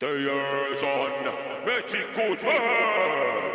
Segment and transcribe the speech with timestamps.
[0.00, 1.10] Teie ees on
[1.66, 3.50] metsikud mehed.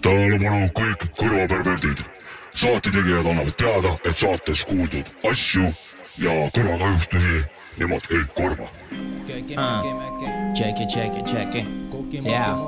[0.00, 2.04] tähelepanu kõik kõrvaperverdid.
[2.54, 5.74] saate tegijad annavad teada, et saates kuuldud asju
[6.22, 7.42] ja kõrvakahjustusi
[7.78, 8.68] nemad ei korva.
[9.26, 11.66] Check it, check it, check it.
[12.24, 12.58] Yeah.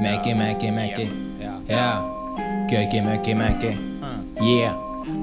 [0.00, 1.10] Mäki, mäki, mäki.
[1.68, 2.04] Yeah.
[2.70, 3.78] köögi, möki, mäki.
[4.40, 4.74] Yeah.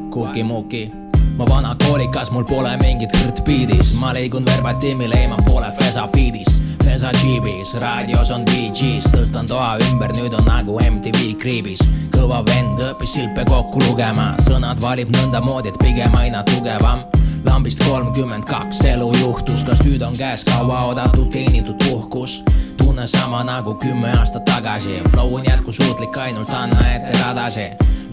[0.10, 0.92] kuki-muki.
[1.38, 6.50] ma vana koolikas, mul pole mingit kõrtpiidis, ma liigun verbatiimil, ei ma pole Fesa feed'is.
[6.84, 11.80] Fesa džiibis, raadios on DJ's, tõstan toa ümber, nüüd on nagu MTV kriibis.
[12.12, 17.19] kõva vend õppis silpe kokku lugema, sõnad valib nõndamoodi, et pigem aina tugevam
[17.60, 18.80] lambist kolmkümmend kaks.
[18.82, 22.44] Elu juhtus, kas nüüd on käes kauaoodatud teenitud puhkus?
[22.78, 27.66] tunne sama nagu kümme aastat tagasi, flow on jätkusuutlik ainult anna ette radasi.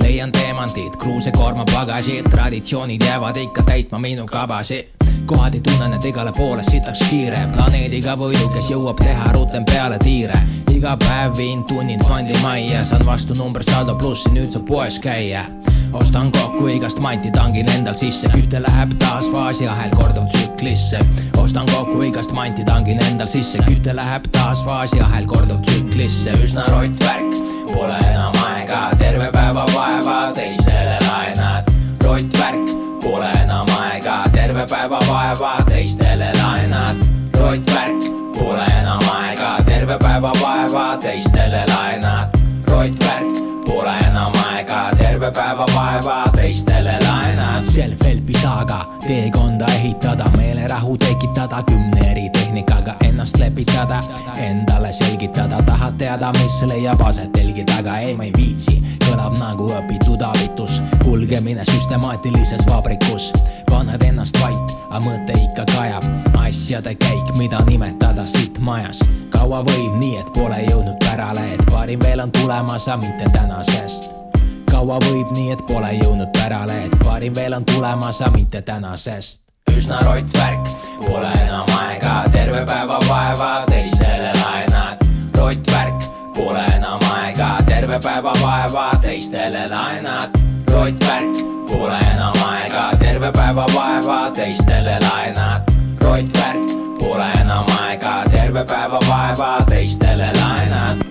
[0.03, 4.91] leian teemantid, kruusekoorma pagasi, traditsioonid jäävad ikka täitma minu kabasi.
[5.27, 10.43] Kohati tunnen, et igale poole sitaks kiire, planeediga võidu, kes jõuab teha rutem peale tiire.
[10.75, 15.47] iga päev viin tunnid pandimajja, saan vastu number saldo plussi, nüüd saab poes käia
[15.93, 20.99] ostan kokku igast manti, tangin endal sisse, küte läheb taas faasiahel korduv tsüklisse.
[21.39, 27.01] ostan kokku igast manti, tangin endal sisse, küte läheb taas faasiahel korduv tsüklisse, üsna rott
[27.05, 27.37] värk,
[27.75, 31.73] pole enam aega, terve päeva vaeva teistele laenad.
[32.05, 32.71] rott värk,
[33.03, 36.97] pole enam aega, terve päeva vaeva teistele laenad.
[37.39, 42.39] rott värk, pole enam aega, terve päeva vaeva teistele laenad.
[42.71, 44.56] rott värk, pole enam aega,
[45.27, 47.65] terve päeva vaeva teistele laenad.
[47.65, 54.01] Self-helpi saaga, teekonda ehitada, meelerahu tekitada kümne eri tehnikaga, ennast lepitada,
[54.37, 59.71] endale selgitada, tahad teada, mis leiab aset telgi taga, ei ma ei viitsi, kõlab nagu
[59.79, 63.33] õpitud abitus, kulgemine süstemaatilises vabrikus,
[63.71, 66.07] paned ennast vait, aga mõte ikka kajab,
[66.45, 69.03] asjade käik, mida nimetada sitt majas,
[69.35, 74.26] kaua võib nii, et pole jõudnud pärale, et parim veel on tulemas, aga mitte tänasest
[74.77, 79.41] kaua võib nii, et pole jõudnud pärale, et parim veel on tulemas, aga mitte tänasest.
[79.73, 80.69] üsna rott värk,
[81.07, 85.07] pole enam aega, terve päeva vaeva teistele laenad.
[85.39, 86.05] rott värk,
[86.37, 90.37] pole enam aega, terve päeva vaeva teistele laenad.
[90.73, 95.75] rott värk, pole enam aega, terve päeva vaeva teistele laenad.
[96.05, 101.06] rott värk, pole enam aega, terve päeva vaeva teistele laenad.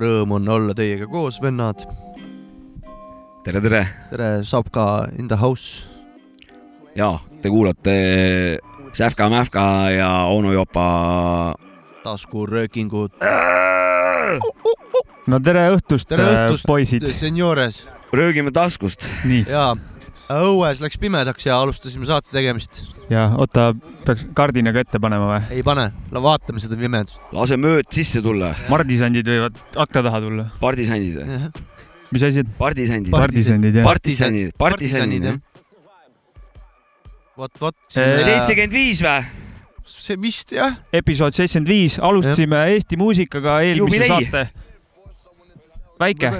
[0.00, 1.82] Rõõm on olla teiega koos, vennad.
[3.44, 4.84] tere, tere tere, saab ka
[5.18, 5.84] in the house.
[6.96, 8.58] ja te kuulate
[8.92, 11.54] Säfka Mäfka ja onu Jopa.
[12.04, 13.12] taskuröökingud.
[15.26, 17.06] no tere õhtust, tere õhtust, poisid.
[17.06, 17.86] seniores.
[18.12, 19.04] röögime taskust.
[19.24, 19.76] nii, ja
[20.30, 22.82] õues läks pimedaks ja alustasime saate tegemist.
[23.10, 23.70] ja oota,
[24.06, 25.58] peaks kardinaga ette panema või?
[25.58, 27.20] ei pane, vaatame seda pimedust.
[27.34, 28.52] lase mööd sisse tulla.
[28.70, 30.46] mardisandid võivad akna taha tulla.
[30.62, 31.52] pardisandid või?
[32.14, 32.46] mis asi?
[32.58, 33.12] pardisandid.
[33.14, 33.86] pardisandid jah.
[33.90, 35.38] partisanid, partisanid jah.
[37.40, 37.78] vot, vot.
[37.90, 39.20] seitsekümmend viis või?
[39.90, 40.78] see vist jah.
[40.94, 44.10] episood seitsekümmend viis, alustasime Eesti muusikaga eelmise Jubilei.
[44.14, 44.69] saate.
[46.00, 46.30] väike,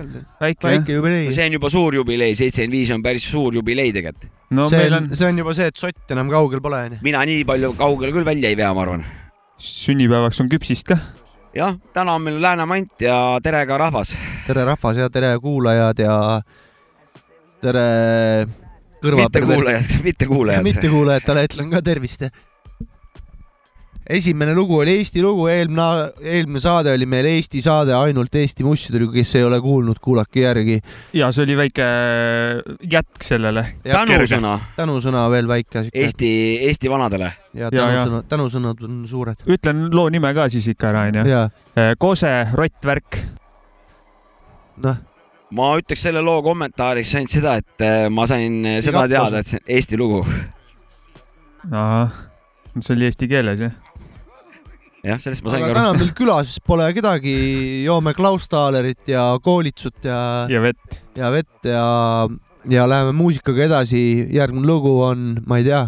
[0.41, 1.31] väike väike jubilei.
[1.35, 4.31] see on juba suur jubilei, seitsekümmend viis on päris suur jubilei tegelikult.
[4.57, 7.01] no see meil on see on juba see, et sott enam kaugel pole onju.
[7.07, 9.05] mina nii palju kaugele küll välja ei vea, ma arvan.
[9.61, 10.99] sünnipäevaks on küpsist ka.
[11.57, 14.15] jah, täna on meil Lääne-Mant ja tere ka rahvas.
[14.47, 16.17] tere rahvas ja tere kuulajad ja
[17.61, 17.87] tere
[19.01, 19.27] kõrva.
[19.27, 20.65] mittekuulajad, mittekuulajad.
[20.65, 22.31] mittekuulajatele ütlen ka tervist.
[24.11, 29.09] Esimene lugu oli Eesti lugu, eelmine, eelmine saade oli meil Eesti saade ainult Eesti mussidele,
[29.15, 30.81] kes ei ole kuulnud, kuulake järgi.
[31.17, 31.89] ja see oli väike
[32.91, 33.67] jätk sellele.
[33.87, 35.85] tänusõna tänusõna veel väike.
[35.95, 36.31] Eesti,
[36.69, 37.33] Eesti vanadele.
[37.55, 39.45] ja tänusõnad, tänusõnad on suured.
[39.47, 41.27] ütlen loo nime ka siis ikka ära onju.
[41.29, 41.47] ja
[41.99, 43.21] Kose, rottvärk.
[44.85, 44.97] noh,
[45.57, 49.51] ma ütleks selle loo kommentaariks ainult seda, et äh, ma sain äh, seda teada, et
[49.51, 50.25] see on Eesti lugu.
[51.71, 52.27] ahah,
[52.79, 53.90] see oli eesti keeles jah?
[55.05, 56.03] jah, sellest ma sain aga ka täna aru.
[56.03, 57.37] meil külas pole kedagi,
[57.87, 60.21] joome Klaustalerit ja koolitsut ja,
[60.51, 61.01] ja vett.
[61.17, 61.87] ja vett ja,
[62.71, 64.27] ja läheme muusikaga edasi.
[64.35, 65.87] järgmine lugu on, ma ei tea,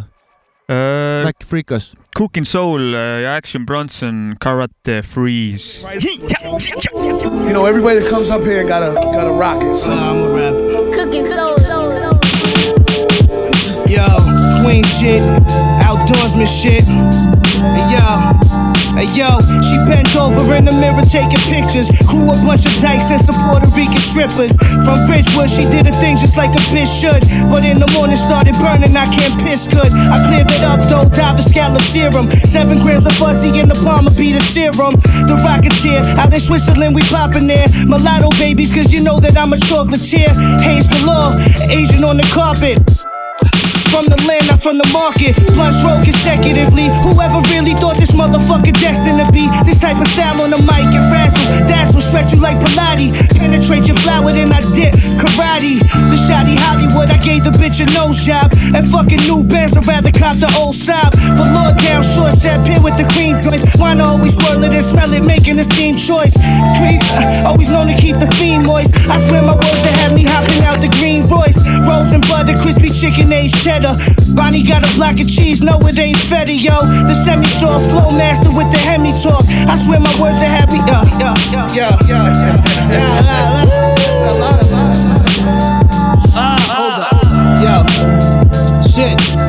[0.73, 1.93] Mac Freekas.
[2.17, 5.83] Cooking Soul äh, ja Action Bronson Karate Freeze.
[5.83, 9.77] You know, everybody that comes up here gotta gotta rock it.
[9.77, 9.91] So.
[10.95, 11.53] Cooking soul.
[13.93, 14.07] Yo,
[16.47, 16.85] shit.
[16.85, 18.52] Hey yo,
[18.95, 21.89] hey yo, she bent over in the mirror taking pictures.
[22.09, 24.53] Crew a bunch of dykes and some Puerto Rican strippers.
[24.85, 27.23] From Ridgewood, she did a thing just like a bitch should.
[27.49, 29.91] But in the morning started burning, I can't piss good.
[29.91, 32.31] I cleared it up though, dive a scallop serum.
[32.45, 34.97] Seven grams of fuzzy in the palm of be the serum.
[35.29, 37.67] The Rocketeer, out in Switzerland, we poppin' there.
[37.87, 40.33] Mulatto babies, cause you know that I'm a chocolatier.
[40.61, 41.35] Haze galore,
[41.71, 42.79] Asian on the carpet.
[43.93, 45.37] From the land, not from the market.
[45.53, 46.89] Blunts roll consecutively.
[47.05, 50.89] Whoever really thought this motherfucker destined to be this type of style on the mic
[50.97, 51.45] and razzle.
[51.69, 53.13] Dazzle, stretch you like Pilates.
[53.37, 54.97] Penetrate your flower, then I dip.
[55.21, 55.77] Karate.
[56.09, 58.57] The shoddy Hollywood, I gave the bitch a nose job.
[58.73, 61.13] And fucking new bands, I'd rather cop the old sob.
[61.37, 63.77] But Lord down, short set pin with the cream joints.
[63.77, 66.33] Wine always swirl it and smell it, making a steam choice?
[66.81, 68.97] Crease, uh, always known to keep the theme moist.
[69.13, 71.61] I swear my words that had me hopping out the green voice.
[71.85, 73.82] Rose and butter, crispy chicken, aged cheddar.
[74.35, 76.81] Bonnie got a block of cheese, no it ain't feta, yo.
[76.81, 79.45] The semi-straw flow master with the Hemi talk.
[79.69, 82.43] I swear my words are happy, yo, yo, yo, yo, yo.
[88.93, 89.42] Shit.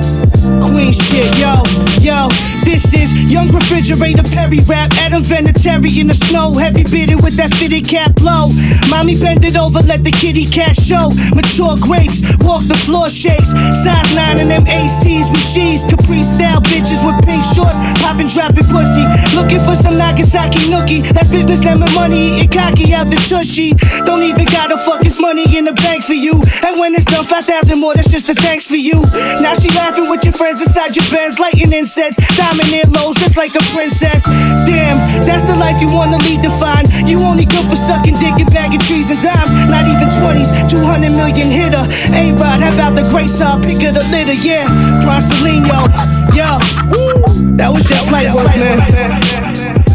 [3.84, 4.94] Refrigerator Perry rap.
[4.96, 6.56] Adam Vinatieri in the snow.
[6.56, 8.48] Heavy bearded with that fitted cap blow.
[8.88, 11.12] Mommy bend it over, let the kitty cat show.
[11.36, 13.52] Mature grapes, walk the floor shakes.
[13.84, 15.84] Size 9 and them ACs with G's.
[15.84, 17.76] Capri style bitches with pink shorts.
[18.00, 19.04] Popping, dropping pussy.
[19.36, 21.04] Looking for some Nagasaki nookie.
[21.12, 23.76] That business lemon money, eating cocky out the tushy.
[24.08, 26.40] Don't even gotta fuck his money in the bank for you.
[26.64, 29.04] And when it's done, 5,000 more, that's just a thanks for you.
[29.44, 32.16] Now she laughing with your friends inside your Benz, lighting incense.
[32.40, 34.24] Diamond earlobes, just like a princess.
[34.70, 36.86] Damn, that's the life you wanna lead define.
[37.08, 39.50] You only good for sucking dick and bagging trees and dimes.
[39.70, 41.84] Not even 20s, 200 million hitter.
[42.14, 44.34] A-Rod, how about the great side pick of the litter?
[44.34, 44.66] Yeah,
[45.04, 45.90] Bronsolino,
[46.38, 46.60] yo,
[46.92, 49.94] woo, that was just light work, man.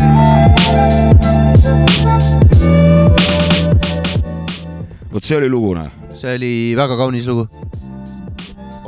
[5.13, 5.91] vot see oli lugu noh.
[6.13, 7.47] see oli väga kaunis lugu.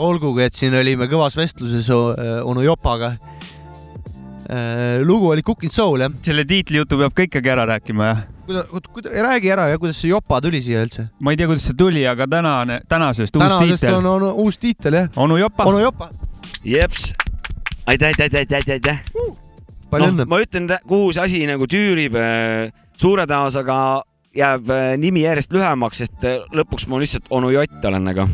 [0.01, 2.15] olgugi, et siin olime kõvas vestluses o-
[2.49, 3.11] onu Jopaga.
[5.07, 6.13] Lugu oli Cooking Soul jah.
[6.27, 8.25] selle tiitlijutu peab ka ikkagi ära rääkima, jah?
[8.49, 11.07] kuida-, kuida-, räägi ära ja kuidas see Jopa tuli siia üldse?
[11.21, 14.59] ma ei tea, kuidas see tuli, aga tänane, tänasest uus tänasest tiitel on, on uus
[14.59, 15.09] tiitel jah.
[15.17, 15.69] onu Jopa.
[15.71, 16.11] onu Jopa,
[16.65, 17.13] jeps,
[17.87, 19.03] aitäh, aitäh, aitäh, aitäh, aitäh.
[19.91, 20.27] palju õnne.
[20.27, 22.19] ma ütlen, kuhu see asi nagu tüürib.
[23.01, 23.81] suure tõenäosusega
[24.37, 28.27] jääb äh, nimi järjest lühemaks, sest äh, lõpuks ma lihtsalt onu Jott olen nagu.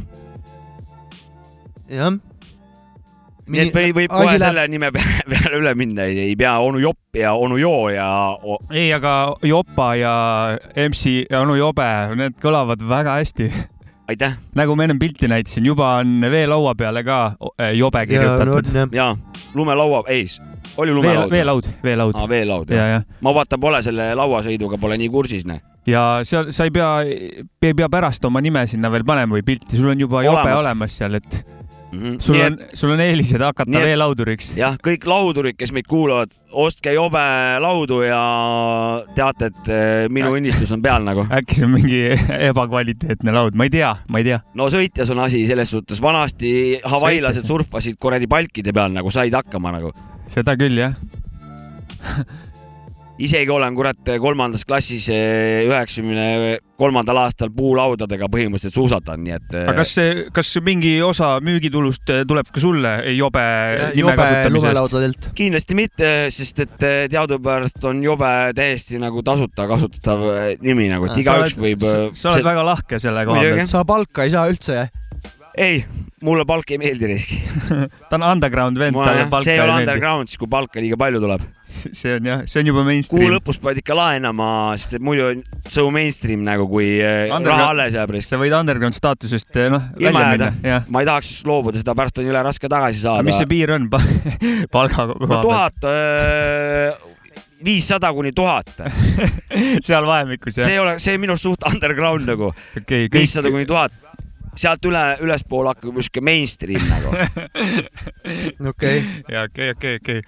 [1.88, 2.18] jah.
[3.46, 4.90] Nii et või võib kohe selle nime
[5.30, 8.58] peale üle minna, ei pea onu Jopp ja onu Joo ja o...
[8.70, 10.12] ei, aga Jopa ja
[10.88, 11.88] MC ja onu Jobe,
[12.18, 13.50] need kõlavad väga hästi.
[14.10, 17.20] aitäh nagu ma ennem pilti näitasin, juba on veelaua peale ka
[17.58, 18.92] eh, Jobe kirjutatud.
[18.94, 19.14] ja
[19.54, 20.26] lumelaua, ei,
[20.76, 21.30] oli Vee, lumelaud?
[21.30, 22.18] veelaud, veelaud.
[22.18, 22.92] aa, veelaud ja, jah.
[22.98, 23.08] jah.
[23.20, 25.62] ma vaata pole selle lauasõiduga pole nii kursis, noh.
[25.86, 29.78] ja seal sa ei pea, ei pea pärast oma nime sinna veel panema või pilti,
[29.78, 30.64] sul on juba Jobe Olemas.
[30.64, 31.44] olemas seal, et
[31.92, 32.16] Mhm.
[32.20, 34.48] sul on, sul on eelised hakata Nii et- veelauduriks.
[34.58, 37.22] jah, kõik laudurid, kes meid kuulavad, ostke jobe
[37.62, 38.20] laudu ja
[39.14, 41.24] teate, et eh, minu õnnistus on peal nagu.
[41.38, 42.00] äkki see on mingi
[42.50, 44.40] ebakvaliteetne laud, ma ei tea, ma ei tea.
[44.58, 49.72] no sõitjas on asi selles suhtes, vanasti havailased surfasid kuradi palkide peal nagu said hakkama
[49.78, 49.92] nagu.
[50.26, 50.94] seda küll jah.
[53.18, 59.54] isegi olen kurat kolmandas klassis eh, üheksakümne kolmandal aastal puulaudadega põhimõtteliselt suusatan, nii et.
[59.62, 63.44] aga kas see, kas see mingi osa müügitulust eh, tuleb ka sulle jobe
[63.94, 64.56] nime jobe kasutamise eest?
[64.58, 65.30] lumelaudadelt.
[65.38, 71.08] kindlasti mitte, sest et eh, teadupärast on jobe täiesti nagu tasuta kasutatav eh, nimi nagu,
[71.08, 71.88] et igaüks võib.
[72.12, 73.72] sa, oled väga lahke selle koha pealt.
[73.72, 74.86] sa palka ei saa üldse
[75.56, 75.80] ei,
[76.20, 77.38] mulle palk ei meeldi riski.
[78.10, 78.98] ta on underground vend,
[79.40, 81.46] see ei ole underground, siis kui palka liiga palju tuleb.
[82.00, 83.32] see on jah, see on juba kuu mainstream.
[83.36, 84.48] lõpus pead ikka laenama,
[84.80, 88.54] sest et muidu on so mainstream nagu, kui eh, Underground- raha alles jääb sa võid
[88.58, 92.22] underground staatusest eh, noh ilma välja jääda minna, ma ei tahaks siis loobuda, seda pärast
[92.22, 93.52] on jõle raske tagasi aga mis see saada.
[93.52, 93.90] piir on
[94.74, 95.44] palga koha pealt?
[95.46, 97.12] tuhat,
[97.66, 98.70] viissada kuni tuhat,
[99.86, 100.72] seal vahemikus see jah?
[100.74, 103.94] ei ole, see on minu arust suht underground nagu, okei, viissada kuni tuhat.
[104.56, 107.12] sealt üle, ülespoole hakkab sihuke mainstream nagu.
[108.72, 110.22] okei, ja okei, okei, okei.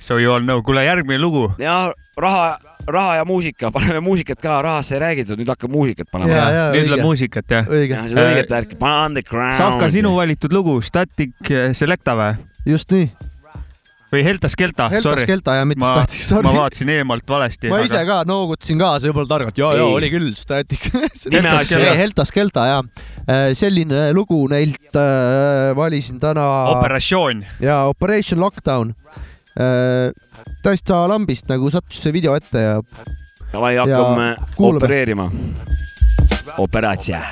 [0.00, 1.48] So you all know, kuule järgmine lugu.
[1.58, 6.72] ja raha, raha ja muusika, paneme muusikat ka, rahast sai räägitud, nüüd hakkab muusikat panema
[6.74, 7.70] nüüd tuleb muusikat jah.
[7.70, 9.58] õige, jah, seda õiget värki, pane underground.
[9.58, 12.36] Savka, sinu valitud lugu, Static eh, Selecta või?
[12.66, 13.10] just nii.
[14.12, 15.26] või Helta Skelta, Helta sorry.
[15.26, 16.56] Skelta ja mitte ma, Static, ma sorry.
[16.56, 17.70] vaatasin eemalt valesti.
[17.72, 20.00] ma ise ka noogutasin kaasa jumala targalt, ja, ja Ei.
[20.00, 20.88] oli küll Static.
[21.34, 21.92] Nime asja Skelta.
[21.92, 22.82] ei Helta Skelta ja
[23.58, 27.42] selline lugu neilt äh, valisin täna operatsioon.
[27.60, 29.24] ja Operation Lockdown äh,.
[30.62, 32.82] Täitsa lambist nagu sattus see video ette ja
[33.52, 35.30] davai, hakkame opereerima.
[36.58, 37.22] operatsia.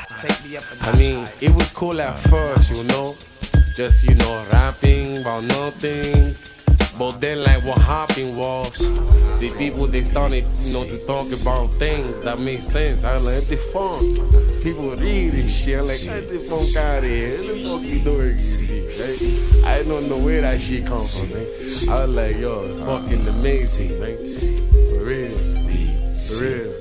[0.83, 3.17] I mean, it was cool at first, you know.
[3.77, 6.35] Just, you know, rapping about nothing.
[6.99, 8.79] But then, like, what happened was
[9.41, 13.05] the people they started, you know, to talk about things that make sense.
[13.05, 14.63] I was like, the funk.
[14.63, 15.79] People read shit.
[15.79, 17.31] I'm like, get the funk out of here.
[17.31, 18.37] What the fuck you doing?
[18.37, 19.65] Right?
[19.67, 21.47] I don't know where that shit come from, man.
[21.91, 24.17] I was like, yo, fucking amazing, man.
[24.17, 25.39] For real.
[26.11, 26.75] For real.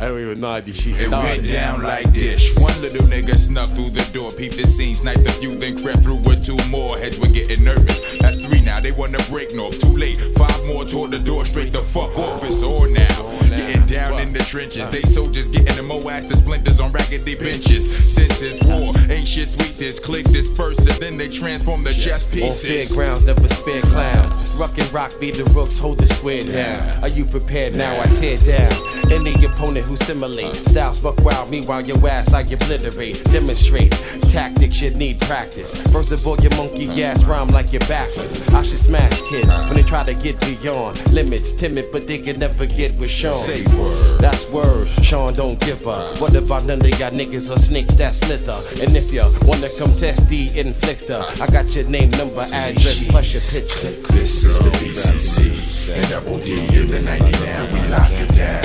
[0.00, 2.58] I don't even know how this shit It went down like this.
[2.58, 6.02] One little nigga snuck through the door, peeped the scene, sniped a few, then crept
[6.04, 6.96] through with two more.
[6.96, 8.18] Heads were getting nervous.
[8.18, 9.78] That's three now, they wanna break north.
[9.78, 10.16] Too late.
[10.36, 12.42] Five more toward the door, straight the fuck off.
[12.44, 13.29] It's on now.
[13.50, 14.90] Getting down in the trenches.
[14.90, 18.14] They soldiers getting the moass the splinters on raggedy benches.
[18.14, 19.76] Since it's war, ain't shit sweet.
[19.78, 22.92] This click disperse it, then they transform the chess pieces.
[22.92, 24.36] On fairgrounds, never spare clowns.
[24.54, 27.02] Rock and rock, be the rooks, hold the square down.
[27.02, 27.92] Are you prepared now?
[27.92, 28.72] I tear down
[29.10, 30.46] any opponent who simulate.
[30.46, 30.70] Uh.
[30.70, 33.22] Styles buck wild, meanwhile your ass I obliterate.
[33.24, 33.92] Demonstrate
[34.28, 35.80] tactics you need practice.
[35.88, 37.08] First of all, your monkey uh.
[37.08, 38.48] ass rhyme like you're backwards.
[38.50, 39.64] I should smash kids uh.
[39.66, 41.52] when they try to get beyond limits.
[41.52, 43.32] Timid, but they can never get with Sean.
[43.40, 44.20] Say word.
[44.20, 46.20] That's word, Sean don't give up.
[46.20, 48.52] What about none of y'all niggas or snakes that slither?
[48.84, 53.32] And if ya wanna come test the inflictor, I got your name, number, address, plus
[53.32, 54.12] your picture.
[54.12, 57.72] This is the BCC and Double D in the 90 now.
[57.72, 58.60] We lock it down.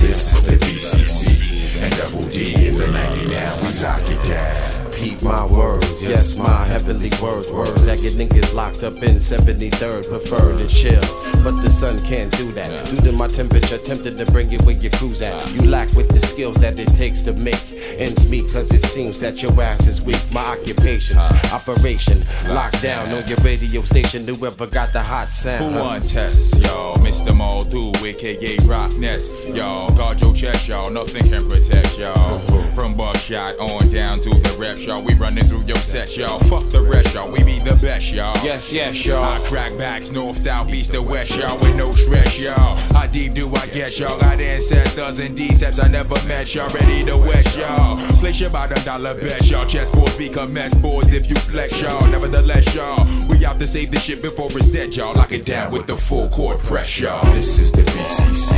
[0.00, 3.54] This is the BCC and Double D in the 90 now.
[3.60, 4.87] We lock it down.
[4.98, 7.52] Repeat my words, yes, my heavenly words.
[7.52, 11.00] Words that get niggas locked up in 73rd, prefer to chill.
[11.44, 12.84] But the sun can't do that.
[12.86, 15.54] Due to my temperature, tempted to bring it where your cruise at.
[15.54, 17.62] You lack with the skills that it takes to make
[17.96, 20.20] ends meet, cause it seems that your ass is weak.
[20.32, 22.18] My occupation's operation,
[22.50, 24.26] lockdown on your radio station.
[24.26, 25.74] Whoever got the hot sound.
[25.74, 26.96] Who want tests, y'all?
[26.96, 27.28] Mr.
[27.28, 29.94] Moldu, aka Rock Nest, y'all.
[29.94, 30.90] Guard your chest, y'all.
[30.90, 32.40] Nothing can protect y'all.
[32.74, 35.02] From buckshot on down to the reps, y'all.
[35.02, 36.38] We running through your set, y'all.
[36.50, 37.30] Fuck the rest, y'all.
[37.30, 38.34] We be the best, y'all.
[38.42, 39.22] Yes, yes, y'all.
[39.22, 41.58] I crack backs north, south, east, or west, y'all.
[41.58, 42.76] With no stress, y'all.
[42.94, 44.18] How deep do I get, y'all?
[44.18, 46.70] Got ancestors and decepts I never met, y'all.
[46.70, 47.98] Ready to west, y'all.
[48.18, 49.66] Place your bottom dollar bet, y'all.
[49.66, 52.06] chess Chessboards become mess boards if you flex, y'all.
[52.08, 53.06] Nevertheless, y'all.
[53.28, 55.14] We out to save the shit before it's dead, y'all.
[55.14, 57.24] Lock it down with the full court press, y'all.
[57.34, 58.54] This is the BCC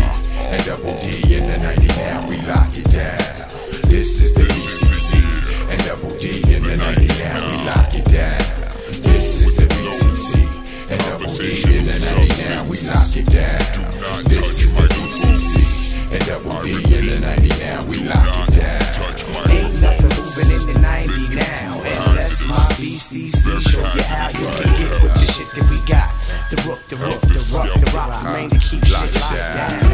[0.52, 2.28] and Double D in the 90 now.
[2.28, 3.48] We lock it down.
[3.90, 5.19] This is the BCC
[5.70, 7.46] and Double D in the 90 now.
[7.46, 8.38] We lock it down.
[9.06, 12.64] This is the BCC and Double D in the 90 now.
[12.64, 14.24] We lock it down.
[14.24, 17.84] This is the BCC and Double D in the 90 now.
[17.86, 18.82] We lock it down.
[19.50, 21.80] Ain't nothing moving in the 90 now.
[21.86, 23.60] And that's my BCC.
[23.62, 26.10] Show you how you can get with the shit that we got.
[26.50, 28.24] The rook, the rook, the rock, the rock.
[28.24, 29.90] Remain to keep shit locked down.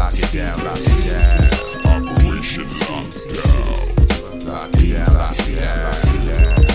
[0.00, 2.08] Lock it down, lock it down.
[2.08, 4.46] Operation Lockdown.
[4.46, 6.70] Lock it down, lock it down, lock it down.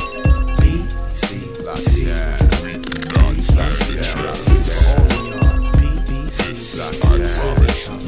[6.35, 6.77] Chance.
[6.77, 7.99] Lock it down.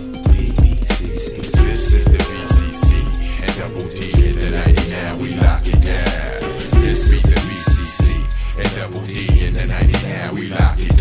[1.66, 2.90] This is the BCC
[3.44, 3.98] and Double D
[4.30, 5.18] in the 90 now.
[5.18, 6.82] We lock it down.
[6.82, 8.06] This is the BCC
[8.60, 10.34] and Double D in the 90 now.
[10.34, 10.97] We lock it.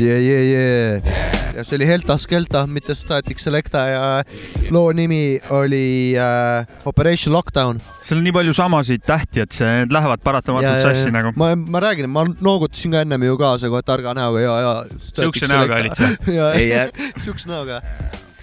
[0.00, 1.30] Yeah, yeah, yeah.
[1.56, 4.02] ja see oli Helta Skelta, mitte Static Selecta ja
[4.72, 7.80] loo nimi oli äh, Operation Lockdown.
[8.00, 11.34] seal on nii palju samasid tähti, et see need lähevad paratamatult sassi nagu.
[11.40, 14.74] ma, ma räägin, ma noogutasin ka ennem ju kaasa kohe targa näoga ja, ja.
[15.10, 16.10] Siukse näoga olid sa?
[16.60, 16.72] Ei,
[17.24, 17.82] siukse näoga.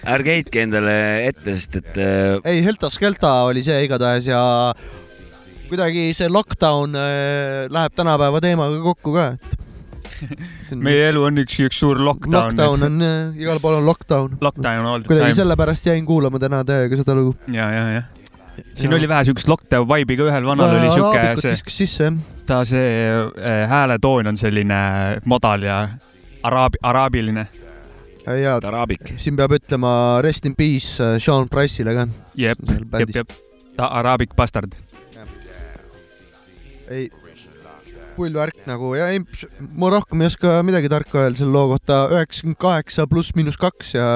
[0.08, 0.96] ärge heitke endale
[1.26, 4.42] ette, sest et äh, ei, Helta Skelta oli see igatahes ja
[5.68, 9.32] kuidagi see lockdown äh, läheb tänapäeva teemaga kokku ka.
[10.86, 12.52] Meie elu on üks, üks suur lockdown.
[12.52, 13.02] Lockdown on,
[13.38, 14.38] igal pool on lockdown.
[14.44, 15.40] Lockdown all the kuidagi time.
[15.42, 17.34] sellepärast jäin kuulama täna täiega seda lugu.
[17.52, 18.02] ja, ja, ja.
[18.74, 22.04] siin oli vähe siukest lockdown vibe'i ka ühel vanal oli siuke araabikut see, viskas sisse
[22.08, 22.20] jah.
[22.46, 24.80] ta see äh, hääletoon on selline
[25.30, 25.78] madal ja
[26.42, 27.46] araabi, araabiline.
[28.42, 29.14] ja araabik.
[29.16, 29.92] siin peab ütlema
[30.24, 32.08] rest in peace äh, Sean Price'ile ka.
[32.36, 32.58] jep,
[32.98, 33.38] jep, jep.
[33.76, 34.74] ta araabik bastard.
[36.88, 37.08] ei,
[38.18, 39.22] pull värk nagu ja ei,
[39.78, 43.94] ma rohkem ei oska midagi tarka öelda selle loo kohta, üheksakümmend kaheksa pluss miinus kaks
[43.96, 44.08] ja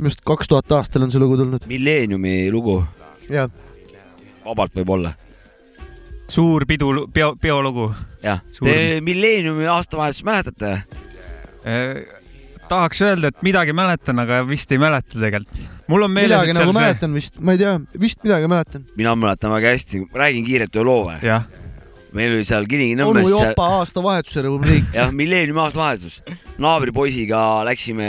[0.00, 2.78] minu arust kaks tuhat aastal on see lugu tulnud milleeniumi lugu.
[3.28, 3.48] ja
[4.44, 5.12] vabalt võib olla.
[6.30, 7.90] suur pidu, peo, peolugu.
[8.24, 10.78] jah, te milleeniumi aastavahetust mäletate?
[12.70, 15.64] tahaks öelda, et midagi mäletan, aga vist ei mäleta tegelikult.
[15.90, 18.86] mul on meeles, midagi nagu see, mäletan vist, ma ei tea, vist midagi mäletan.
[18.96, 21.18] mina mäletan väga hästi, räägin kiirelt ühe loo või?
[21.26, 21.44] jah,
[22.16, 23.50] meil oli seal onu Kilingi-Nõmmes seal...
[23.52, 24.88] Jopa aastavahetuse rubriik.
[24.98, 26.20] jah, milleeniumi aastavahetus.
[26.60, 28.08] naabripoisiga läksime,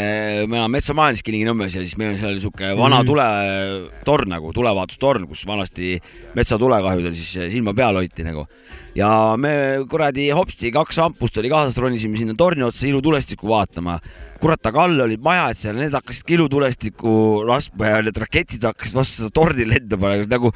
[0.50, 3.08] me elame metsamajandis Kilingi-Nõmmes ja siis meil on seal sihuke vana Mhm.
[3.12, 5.96] tuletorn nagu, tulevaatustorn, kus vanasti
[6.38, 8.48] metsatulekahjudel siis silma peal hoiti nagu.
[8.96, 9.52] ja me
[9.88, 14.00] kuradi hopsti kaks ampust oli kaasas, ronisime sinna torni otsa ilutulestikku vaatama.
[14.42, 17.12] kurat, aga all olid majad seal, need hakkasid ilutulestikku
[17.46, 20.50] laskma ja need raketid hakkasid vastu seda torni lendama nagu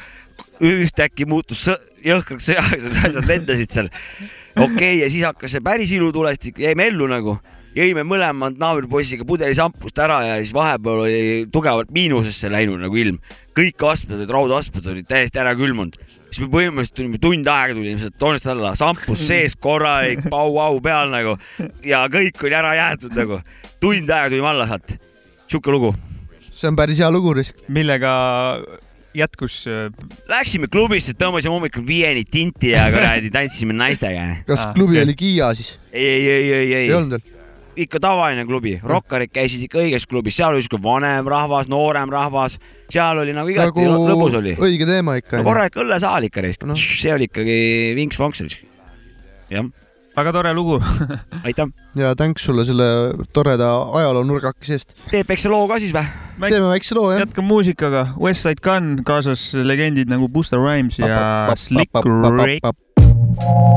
[0.64, 1.66] ühtäkki muutus
[2.06, 3.92] jõhkraks sõjaks, need asjad lendasid seal.
[4.56, 7.38] okei okay,, ja siis hakkas see päris ilutulestik, jäime ellu nagu,
[7.76, 13.20] jõime mõlemad naabripoisiga pudeli šampust ära ja siis vahepeal oli tugevalt miinusesse läinud nagu ilm.
[13.56, 15.98] kõik astmed olid, raudastmed olid täiesti ära külmunud.
[16.30, 21.12] siis me põhimõtteliselt tulime tund aega tulime sealt toonist alla, šampus sees korralik pau-au peal
[21.12, 21.38] nagu
[21.84, 23.42] ja kõik oli ära jäetud nagu.
[23.80, 24.98] tund aega tulime alla sealt.
[25.48, 25.96] sihuke lugu.
[26.50, 27.60] see on päris hea lugu, risk.
[27.68, 28.16] millega
[29.15, 29.88] jätkus äh,
[30.29, 34.27] Läksime klubisse, tõmbasime hommikul viieni tinti ja kuradi tantsisime naistega.
[34.48, 35.75] kas klubi oli Kiia siis?
[35.91, 37.31] ei, ei, ei, ei, ei, ei olnud veel?
[37.75, 42.55] ikka tavaline klubi, rokkarid käisid ikka õiges klubis, seal oli siuke vanem rahvas, noorem rahvas,
[42.91, 44.55] seal oli nagu igati nagu lõbus oli.
[44.55, 45.48] õige teema ikka no.
[45.50, 46.45] korralik õllesaal ikka
[46.79, 47.57] see oli ikkagi
[47.98, 48.57] vinks-vonks.
[49.51, 49.67] jah,
[50.15, 50.79] väga tore lugu.
[51.48, 51.67] aitäh.
[51.95, 52.88] ja thanks sulle selle
[53.34, 53.69] toreda
[54.00, 54.95] ajaloonurgakese eest.
[55.12, 56.05] teeb väikse loo ka siis või?
[56.48, 57.24] teeme väikse loo jah.
[57.25, 61.91] jätkame muusikaga, Westside Gun kaasas legendid nagu Busta Rhymes ja Slick
[62.43, 62.65] Rick.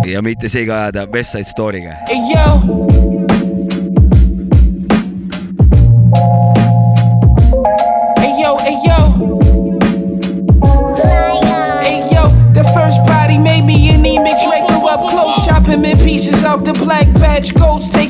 [0.06, 2.97] ja mitte segi ajada West Side Story'ga.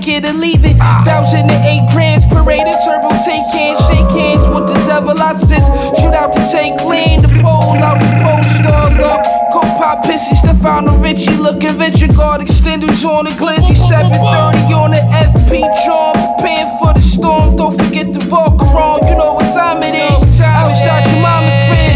[0.09, 0.77] It or leave it.
[1.05, 5.69] Thousand and eight grands, paraded turbo, take hands, shake hands with the devil I sits.
[6.00, 9.52] Shoot out to take land, the pole out the post, up.
[9.52, 12.13] Coke pop pissy, Stefano Ricci looking richer.
[12.13, 16.17] Guard extenders on the glizzy, 730 on the FP drum.
[16.37, 19.06] Preparing for the storm, don't forget to walk around.
[19.09, 20.41] You know what time it is.
[20.41, 21.89] Outside your mama crib.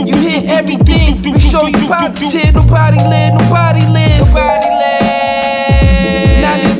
[0.00, 2.54] You hear everything, we show you positive.
[2.54, 4.26] Nobody live, nobody live.
[4.26, 4.79] Nobody live.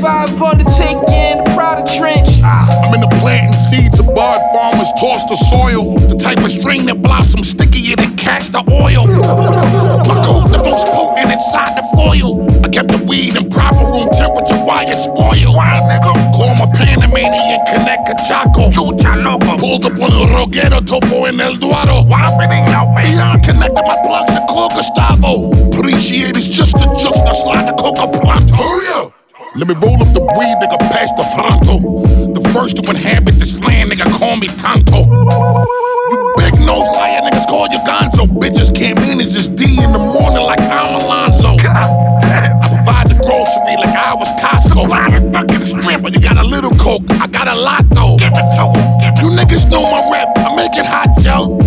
[0.01, 2.41] 95 undertaking the Prada trench.
[2.43, 5.95] Ah, I'm in the planting seeds of bud farmers toss the soil.
[6.09, 9.05] The type of string that blossoms stickier than castor oil.
[9.05, 12.41] My coat the most potent inside the foil.
[12.65, 15.61] I kept the weed in proper room temperature while it spoiled.
[16.33, 18.73] Call my Panamanian connect a Chaco.
[18.73, 22.09] Pulled up on the Roguero Topo in El Duaro.
[22.09, 25.53] Beyond connected my plugs and call Gustavo.
[25.69, 28.57] Appreciate it's just a just a slide the coca pronto.
[28.57, 29.20] Hurry up!
[29.57, 31.83] Let me roll up the weed, nigga, past the fronto.
[32.33, 35.03] The first to inhabit this land, nigga, call me Tonto.
[35.03, 38.27] You big nose liar, niggas call you Gonzo.
[38.31, 41.57] Bitches can't manage this D in the morning like I'm Alonzo.
[41.59, 44.87] I provide the grocery like I was Costco.
[46.01, 48.17] But you got a little coke, I got a lot though.
[49.21, 51.60] You niggas know my rep, I make it hot, yo.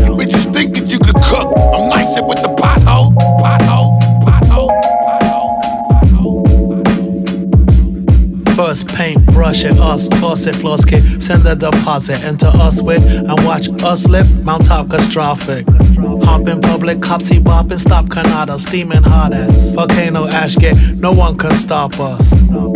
[9.53, 14.27] Us, toss it, floss kit, send a deposit, enter us with, and watch us slip,
[14.43, 15.65] mount top catastrophic.
[16.23, 21.37] Hop in public, copsy bopping, stop Canada, steaming hot as volcano ash get, no one
[21.37, 22.33] can stop us.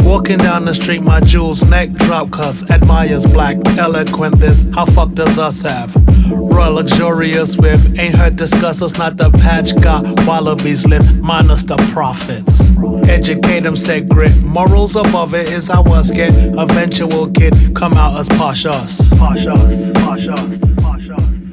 [0.08, 5.12] Walking down the street, my jewels, neck drop cuss, admires black, eloquent this, how fuck
[5.12, 5.93] does us have?
[6.32, 11.76] Royal luxurious with, ain't heard discuss us, not the patch got wallabies live, minus the
[11.91, 12.72] profits.
[13.10, 13.76] Educate them,
[14.08, 19.12] grit, morals above it is how us get, eventual kid, come out as posh us.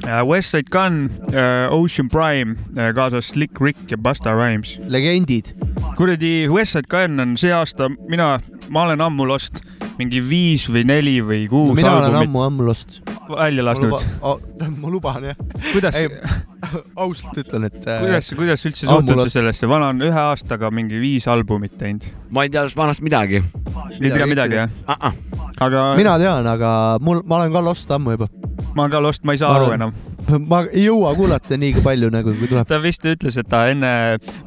[0.04, 1.10] Westside Gun,
[1.70, 4.78] Ocean Prime äh, kaasas Slick Rick ja Busta Rhymes.
[4.88, 5.54] legendid.
[5.96, 8.38] kuradi Westside Gun on see aasta, mina,
[8.70, 9.62] ma olen ammu lost
[9.98, 13.00] mingi viis või neli või kuus mina olen ammu, ammu lost.
[13.30, 14.04] välja lasknud.
[14.82, 15.38] ma luban jah.
[15.72, 16.00] Kuidas-
[16.96, 17.78] ausalt ütlen, et.
[17.84, 22.06] kuidas, kuidas üldse suhtute sellesse, vana on ühe aastaga mingi viis albumit teinud.
[22.30, 23.42] ma ei tea sellest vanast midagi.
[24.00, 24.96] ei tea midagi jah uh?
[24.96, 25.12] -uh.
[25.60, 28.28] aga mina tean, aga mul, ma olen ka lost ammu juba.
[28.76, 29.92] Ma ka lost, ma ei saa aru enam.
[30.48, 32.66] ma ei jõua kuulata nii palju nagu, kui tuleb.
[32.68, 33.92] ta vist ütles, et ta enne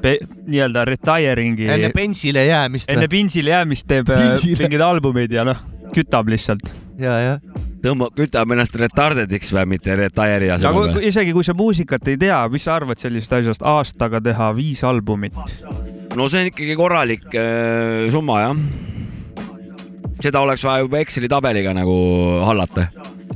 [0.04, 1.70] nii-öelda retiring'i.
[1.78, 4.66] enne pensile jäämist enne pinsile jäämist teeb äh, Pinsile.
[4.66, 5.62] mingeid albumeid ja noh,
[5.96, 6.72] kütab lihtsalt.
[7.00, 7.63] ja, jah.
[7.84, 11.08] tõmbab, kütab ennast retardediks või mitte retire'i aga asemel või?
[11.12, 15.38] isegi kui sa muusikat ei tea, mis sa arvad sellisest asjast, aastaga teha viis albumit?
[16.18, 18.62] no see on ikkagi korralik äh, summa jah.
[20.23, 21.95] Seda oleks vaja juba Exceli tabeliga nagu
[22.47, 22.88] hallata.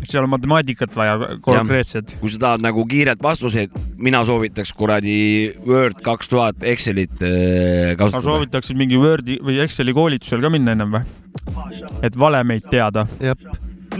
[0.07, 2.15] seal on matemaatikat vaja konkreetset.
[2.19, 7.97] kui sa tahad nagu kiiret vastuseid, mina soovitaks kuradi Word kaks tuhat Excelit äh, ma
[7.99, 8.23] kasutada.
[8.25, 11.03] soovitaksin mingi Wordi või Exceli koolitusel ka minna ennem või?
[12.03, 13.05] et valemeid teada.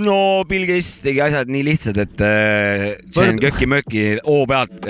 [0.02, 0.18] no
[0.50, 4.84] Bill Gates tegi asjad nii lihtsad, et äh, see on köki-möki hoo pealt,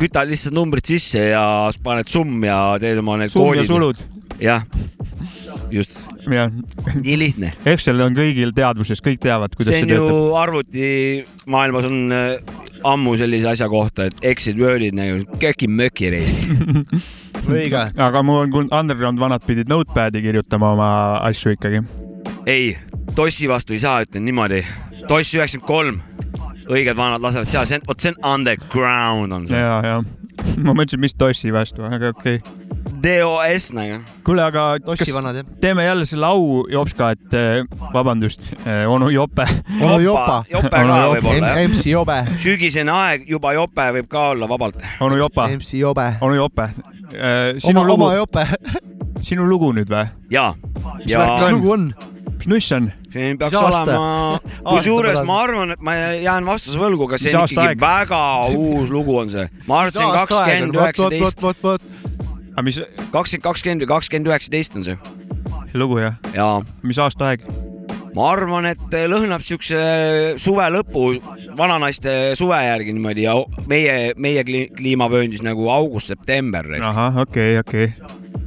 [0.00, 1.44] kütad lihtsalt numbrid sisse ja
[1.82, 3.70] paned summ ja teed oma need Summ ja koolid.
[3.72, 4.02] sulud.
[4.42, 4.64] jah,
[5.72, 6.02] just.
[6.26, 7.52] nii lihtne.
[7.72, 10.36] Excel on kõigil teadvuses, kõik teavad, kuidas see see, on ju töötab.
[10.42, 12.60] arvutimaailmas on äh,
[12.92, 16.32] ammu sellise asja kohta, et Exit Wordid nagu köki-möki reis.
[17.48, 17.82] õige.
[18.06, 20.88] aga mul on kuulnud, Underground vanad pidid notepad'i kirjutama oma
[21.28, 21.82] asju ikkagi.
[22.46, 22.76] ei,
[23.14, 24.62] Tossi vastu ei saa, ütlen niimoodi.
[25.08, 26.00] Toss üheksakümmend kolm,
[26.70, 29.58] õiged vanad lasevad seal, see on, vot see on underground on see.
[29.58, 29.96] ja, ja
[30.62, 32.61] ma mõtlesin, mis Tossi vastu, aga okei okay..
[32.92, 34.00] DOS nagu.
[34.26, 35.48] kuule, aga Tossi kas vanad, jah.
[35.60, 38.52] teeme jälle selle au Jopska, et eh, vabandust,
[38.88, 39.46] onu Jope.
[39.80, 40.44] onu Jopa.
[40.50, 41.60] jope ka võib-olla jah.
[41.68, 42.18] MC Jobe.
[42.42, 44.82] sügisene aeg, juba jope võib ka olla vabalt.
[45.00, 45.48] onu Jopa.
[45.48, 46.08] MC Jobe.
[46.20, 46.68] onu Jope.
[47.58, 48.46] sinu oma, lugu oma, Jope.
[49.28, 50.08] sinu lugu nüüd või?
[50.30, 50.54] jaa.
[51.04, 51.14] mis
[51.50, 51.92] lugu on?
[52.38, 52.92] mis nuss on?
[53.12, 53.82] see peaks Mis aasta?
[53.82, 57.82] olema, kusjuures ma arvan, et ma jään vastuse võlgu, aga see on ikkagi aeg?
[57.82, 58.22] väga
[58.56, 59.48] uus lugu on see.
[59.68, 62.00] ma arvan, et see on kakskümmend üheksateist.
[62.52, 62.80] Aga mis
[63.12, 64.96] kakskümmend kakskümmend või kakskümmend üheksateist on see.
[65.74, 66.18] lugu jah?
[66.36, 66.56] jaa.
[66.84, 67.46] mis aasta aeg?
[68.16, 69.78] ma arvan, et lõhnab siukse
[70.40, 71.06] suve lõpu,
[71.56, 73.36] vananaiste suve järgi niimoodi ja
[73.70, 76.68] meie, meie kli- kliimavööndis nagu august-september.
[76.82, 77.88] ahah, okei, okei.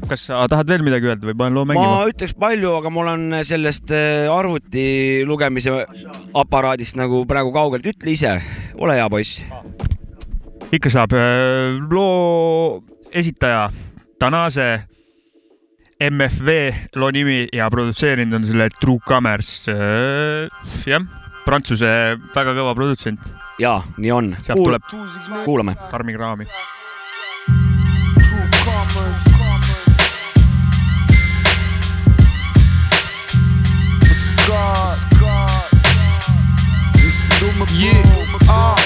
[0.06, 2.04] kas sa tahad veel midagi öelda või panen loo ma mängima?
[2.12, 5.74] ütleks palju, aga mul on sellest äh, arvuti lugemise
[6.38, 8.38] aparaadist nagu praegu kaugelt, ütle ise,
[8.78, 9.42] ole hea poiss.
[10.70, 11.18] ikka saab.
[11.90, 12.84] loo
[13.16, 13.72] esitaja
[14.20, 14.88] Tanase
[16.00, 16.50] MFV
[16.96, 19.72] loo nimi ja produtseerinud on selle True Commerce.
[20.88, 21.04] jah,
[21.46, 21.90] prantsuse
[22.36, 23.20] väga kõva produtsent.
[23.60, 24.32] jaa, nii on.
[24.42, 24.88] sealt tuleb
[25.46, 25.76] kuulame.
[25.92, 26.48] karmi kraami.
[37.76, 37.92] Yeah,
[38.48, 38.78] ah,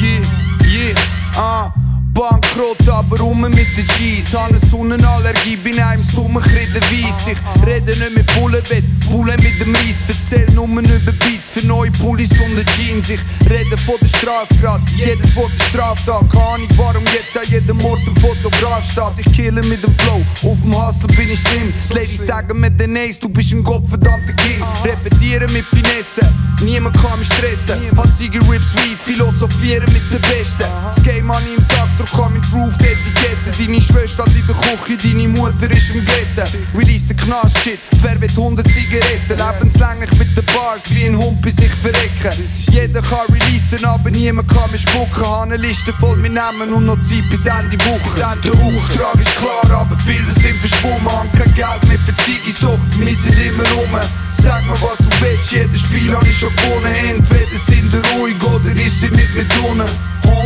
[0.00, 0.24] yeah,
[0.72, 0.94] yeah,
[1.36, 2.47] ah.
[2.58, 4.34] Bankrott, aber rum mit den G's.
[4.34, 7.30] Habe eine Sonnenallergie, bin auch im Sommer kredenweise.
[7.30, 10.04] Ich rede nicht mit Bullenbett, Bullen mit dem Reis.
[10.08, 13.10] Erzähl nur über Beats für neue Pullis und die Jeans.
[13.10, 16.30] Ich rede von der Straße grad, jedes Wort ist Straftat.
[16.30, 19.26] Keine Ahnung, warum jetzt an jedem Mord ein Fotograf steht.
[19.26, 21.72] Ich kille mit dem Flow, auf dem Hustle bin ich slim.
[21.72, 24.64] Die Ladies sagen mir den Ace, du bist ein gottverdammter King.
[24.84, 26.20] Repetieren mit Finesse,
[26.62, 27.78] niemand kann mich stressen.
[27.96, 30.64] Hat Ziege Rips Weed, philosophieren mit den Besten.
[30.84, 33.50] Das Game an im Sack, doch kann mit Roof Etikette.
[33.58, 36.46] Deine Schwester hat in der Küche, deine Mutter ist im Ghetto.
[36.76, 39.36] Release Knast-Shit, wer will 100 Zigaretten?
[39.36, 42.42] Lebenslänglich mit den Bars, wie ein Hund bei sich verrecken.
[42.70, 45.26] Jeder kann releasen, aber niemand kann mich spucken.
[45.26, 48.18] Habe Liste voll mit Namen und noch Zeit bis Ende Woche.
[48.44, 51.10] Der Auftrag ist klar, aber Bilder sind verschwommen.
[51.10, 54.00] Haben kein Geld mehr für Ziggis, doch wir sind immer rum.
[54.30, 56.94] Sag mir, was du willst, jedes Spiel habe ich schon gewonnen.
[57.08, 59.88] Entweder sind wir ruhig oder ist sie mit mir drinnen.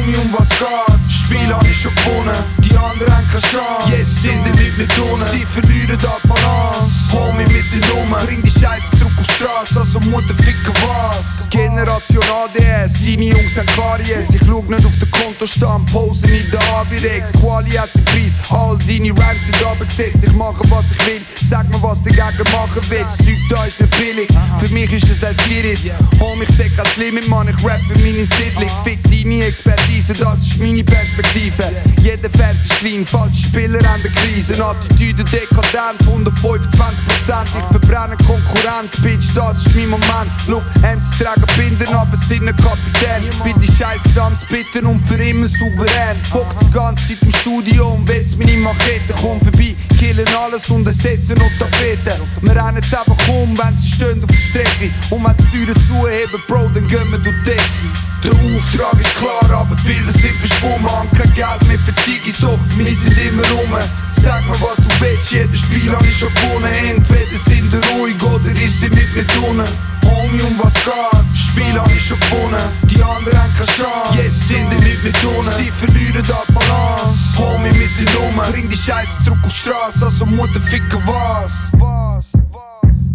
[0.02, 1.14] Homie, um was geht's?
[1.14, 2.34] Spiel habe ich schon gewonnen.
[2.58, 3.90] Die anderen haben keine Chance.
[3.90, 5.26] Jetzt sind wir mit drinnen.
[5.30, 7.12] Sie verlieren die Balance.
[7.12, 8.14] Homie, wir sind rum.
[8.26, 11.48] Bring die Scheiße zurück auf die Straße, also Mutter ficken was.
[11.50, 14.30] Generation ADS, deine Jungs haben Karies.
[14.30, 17.32] Ich schau nicht auf den Kontostand, posen in der Avirex.
[17.32, 20.24] Quali hat seinen Preis, all deine Rhymes sind abgesetzt.
[20.24, 23.18] Ich mache was ich will, sag mir was dagegen machen willst.
[23.18, 25.78] Das Zeug da ist nicht billig, für mich ist es als Spirit.
[26.20, 28.70] Homie, ich seh kein Limit, Mann, ich rap für meine Siedlung.
[28.84, 31.64] Fick deine Expertise, das ist meine Perspektive.
[32.00, 34.54] Jeder Vers ist klein, falsche Spieler an der Krise.
[34.64, 37.48] Attitüde dekadent, 125 Prozent.
[37.48, 40.30] Ich verbrenne Konkurrenz, Bitch, das ist mein Moment.
[40.46, 43.28] Look, MCs tragen Binden, aber sind nicht Kapitän.
[43.44, 46.16] Bin die Scheiße am Spitten und für immer souverän.
[46.32, 49.12] Hock die ganze Zeit im Studio und wetz meine Machete.
[49.20, 52.20] Komm vorbei, killen alles und ersetzen noch Tapeten.
[52.40, 54.90] Wir rennen jetzt einfach um, wenn sie stehen auf der Strecke.
[55.10, 58.12] Und wenn die Türen zuheben, Bro, dann gehen wir durch die Decke.
[58.22, 60.90] Der Auftrag ist klar, aber Bilder sind verschwommen.
[60.90, 63.72] Haben kein Geld mehr für Ziggis, doch wir sind immer rum.
[64.10, 66.72] Sag mir, was du willst, jedes Spiel habe ich schon gewonnen.
[66.88, 69.68] Entweder sind wir ruhig oder ist sie mit mir drinnen.
[70.04, 71.38] Homie, um was geht's?
[71.48, 72.60] Spiel habe ich schon gewonnen.
[72.90, 74.18] Die anderen haben keine Chance.
[74.22, 75.52] Jetzt sind wir mit mir drinnen.
[75.56, 77.38] Sie verlieren die Balance.
[77.38, 78.40] Homie, wir sind rum.
[78.50, 81.52] Bring die Scheiße zurück auf die Straße, also Mutter ficken was.
[81.78, 82.26] Was?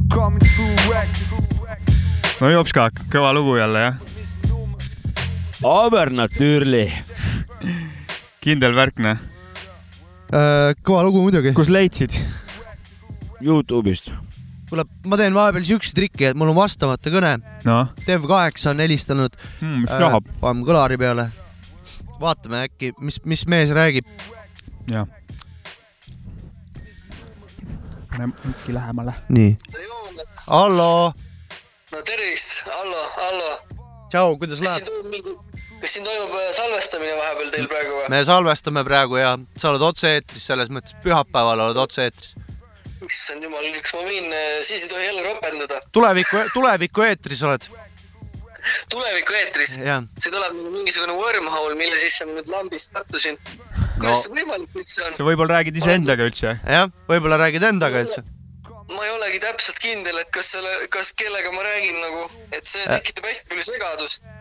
[0.10, 1.08] Coming true wreck.
[2.40, 3.96] no Jopska, kõva lugu jälle jah,
[5.66, 6.94] Aber natürlich.
[8.44, 9.18] kindel värk noh.
[10.28, 11.54] Äh, kõva lugu muidugi.
[11.56, 12.14] kus leidsid?
[13.42, 14.12] Youtube'ist.
[14.70, 17.38] kuule, ma teen vahepeal siukse triki, et mul on vastamata kõne.
[17.66, 20.28] noh, Dev8 on helistanud Hmm, mis tahab?
[20.42, 21.30] paneme kõlari peale.
[22.20, 24.06] vaatame äkki, mis, mis mees räägib.
[24.92, 25.08] jah.
[28.12, 29.14] pane mikki lähemale.
[29.30, 29.58] nii.
[30.48, 31.14] hallo,
[31.92, 33.52] no tervist, Allo, Allo.
[34.12, 35.47] tšau, kuidas läheb?
[35.82, 38.06] Kas siin toimub äh, salvestamine vahepeal teil praegu või?
[38.14, 42.34] me salvestame praegu ja sa oled otse-eetris, selles mõttes pühapäeval oled otse-eetris.
[43.06, 44.32] issand jumal, kas ma võin,
[44.66, 45.82] siis ei tohi jälle ropendada.
[45.96, 47.68] tuleviku, tuleviku eetris oled.
[48.94, 49.78] tuleviku eetris.
[49.78, 53.38] see tuleb nagu mingisugune wormhole, mille sisse ma nüüd lambist sattusin.
[54.00, 55.14] kuidas see võimalik üldse on?
[55.20, 56.58] sa võib-olla räägid iseendaga üldse?
[56.66, 58.26] jah, võib-olla räägid endaga üldse.
[58.96, 62.86] ma ei olegi täpselt kindel, et kas selle, kas kellega ma räägin nagu, et see
[62.90, 64.32] tekitab hästi palju segadust.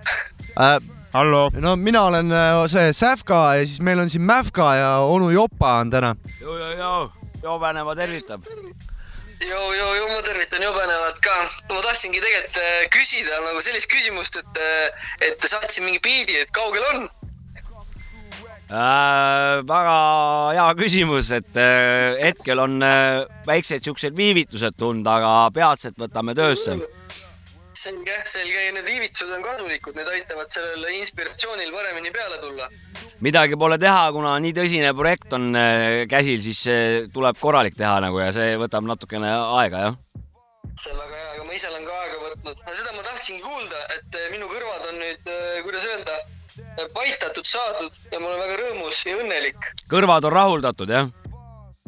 [1.06, 1.12] äh,.
[1.12, 1.50] hallo.
[1.54, 5.78] no mina olen äh, see Säfka ja siis meil on siin Mäfka ja onu Jopa
[5.80, 6.16] on täna.
[6.40, 8.44] joo, joo, joo, Jobenema tervitab.
[9.48, 11.36] joo, joo, joo, ma tervitan jobenevat ka.
[11.74, 14.58] ma tahtsingi tegelikult äh, küsida nagu sellist küsimust, et,
[15.20, 17.08] et saatsin mingi biidi, et kaugel on?
[18.66, 19.98] Äh, väga
[20.56, 26.74] hea küsimus, et äh, hetkel on äh, väiksed siuksed viivitused tunda, aga peatselt võtame töösse.
[27.76, 32.68] selge, selge ja need viivitused on kasulikud, need aitavad sellele inspiratsioonil paremini peale tulla.
[33.26, 37.98] midagi pole teha, kuna nii tõsine projekt on äh, käsil, siis äh, tuleb korralik teha
[38.04, 39.98] nagu ja see võtab natukene aega, jah.
[40.74, 42.64] see on väga hea, aga ma ise olen ka aega võtnud.
[42.70, 45.30] seda ma tahtsingi kuulda, et eh, minu kõrvad on nüüd,
[45.68, 46.18] kuidas öelda,
[46.96, 49.70] paitatud saadud ja ma olen väga rõõmus ja õnnelik.
[49.92, 51.08] kõrvad on rahuldatud, jah.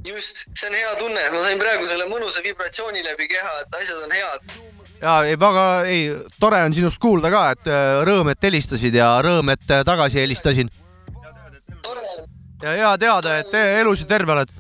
[0.07, 4.05] just, see on hea tunne, ma sain praegu selle mõnusa vibratsiooni läbi keha, et asjad
[4.05, 4.53] on head.
[5.03, 6.05] Ja ei, väga ei,
[6.41, 10.23] tore on sinust kuulda ka, et äh, rõõm, et helistasid ja rõõm, et äh, tagasi
[10.23, 10.71] helistasin.
[12.63, 14.55] ja hea teada, et te elus ja terve oled.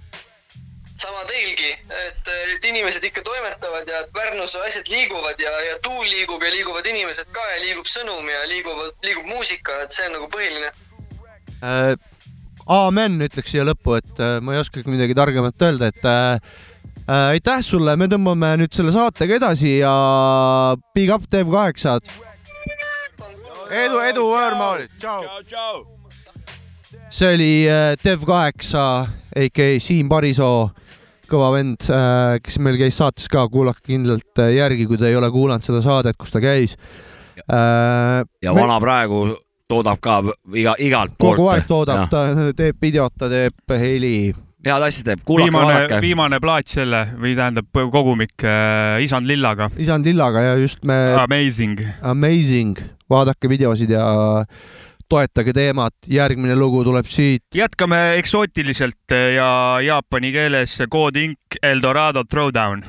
[0.98, 1.72] sama teilgi,
[2.06, 6.86] et, et inimesed ikka toimetavad ja Pärnus asjad liiguvad ja, ja tuul liigub ja liiguvad
[6.86, 10.72] inimesed ka ja liigub sõnum ja liiguvad, liigub muusika, et see on nagu põhiline.
[11.62, 11.96] äh,.
[12.68, 16.67] Aamen ütleks siia lõppu, et äh, ma ei oskagi midagi targemat öelda, et äh, äh,
[17.08, 19.92] aitäh sulle, me tõmbame nüüd selle saatega edasi ja
[20.94, 22.02] big up Dev8.
[23.84, 25.86] edu, edu Võõrmaalis, tšau.
[27.10, 28.74] see oli äh, Dev8
[29.38, 30.68] aka Siim Parisoo,
[31.28, 31.88] kõva vend,
[32.44, 35.82] kes meil käis saates ka, kuulake kindlalt äh, järgi, kui te ei ole kuulanud seda
[35.84, 36.76] saadet, kus ta käis.
[37.48, 39.28] ja vana praegu
[39.68, 40.20] toodab ka
[40.56, 41.36] iga, igalt poolt.
[41.36, 44.34] kogu aeg toodab, ta teeb videot, ta teeb heli.
[44.66, 46.00] Head asja teeb, kuulake, viimane, vaadake.
[46.02, 49.70] viimane plaat selle või tähendab kogumik äh, Isand Lillaga.
[49.78, 50.98] isand Lillaga ja just me.
[51.22, 51.80] Amazing.
[52.02, 52.78] Amazing,
[53.10, 54.04] vaadake videosid ja
[55.08, 57.44] toetage teemat, järgmine lugu tuleb siit.
[57.54, 59.50] jätkame eksootiliselt äh, ja
[59.84, 62.82] jaapani keeles Code Inc Eldorado Throwdown.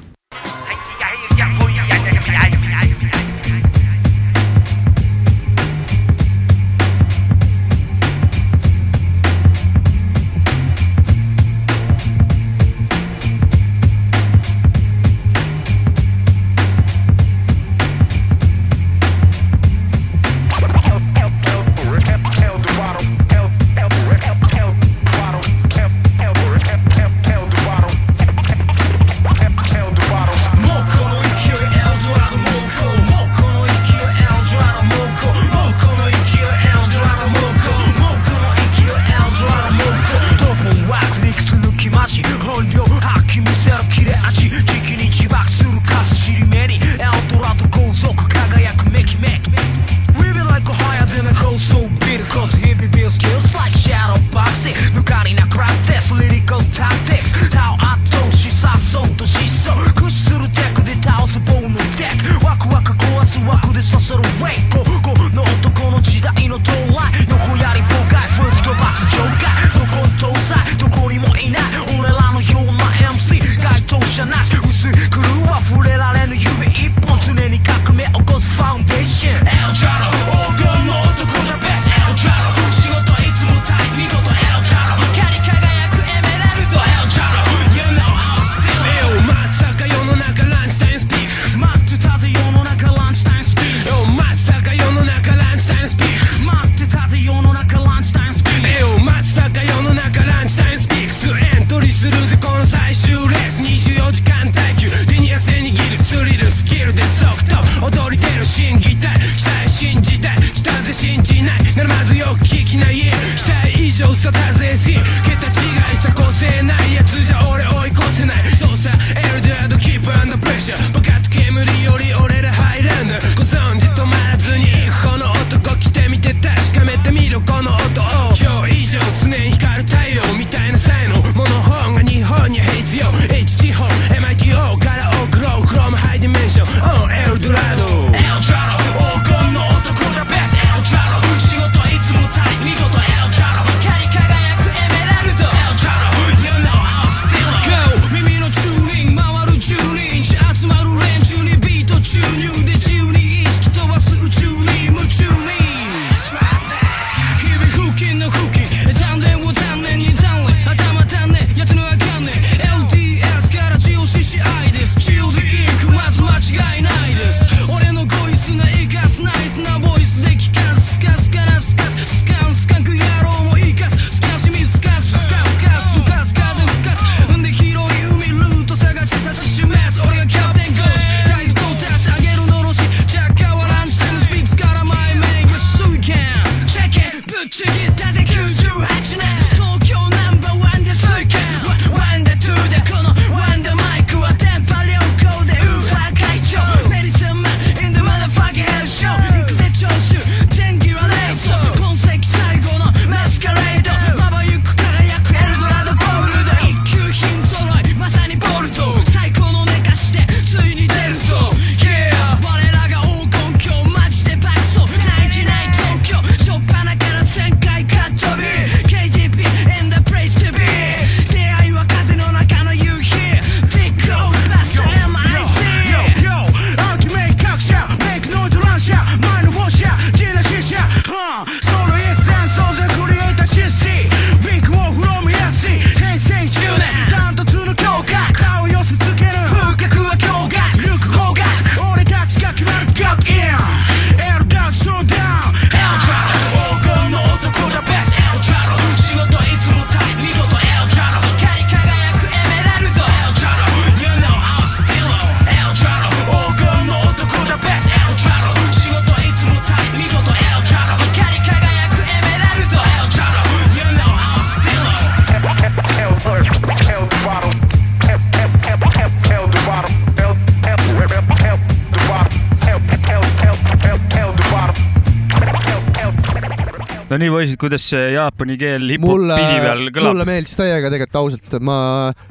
[277.19, 280.13] nii võisid, kuidas see jaapani keel hip-hop pidi peal kõlab.
[280.13, 281.77] mulle meeldis täiega tegelikult ausalt, ma,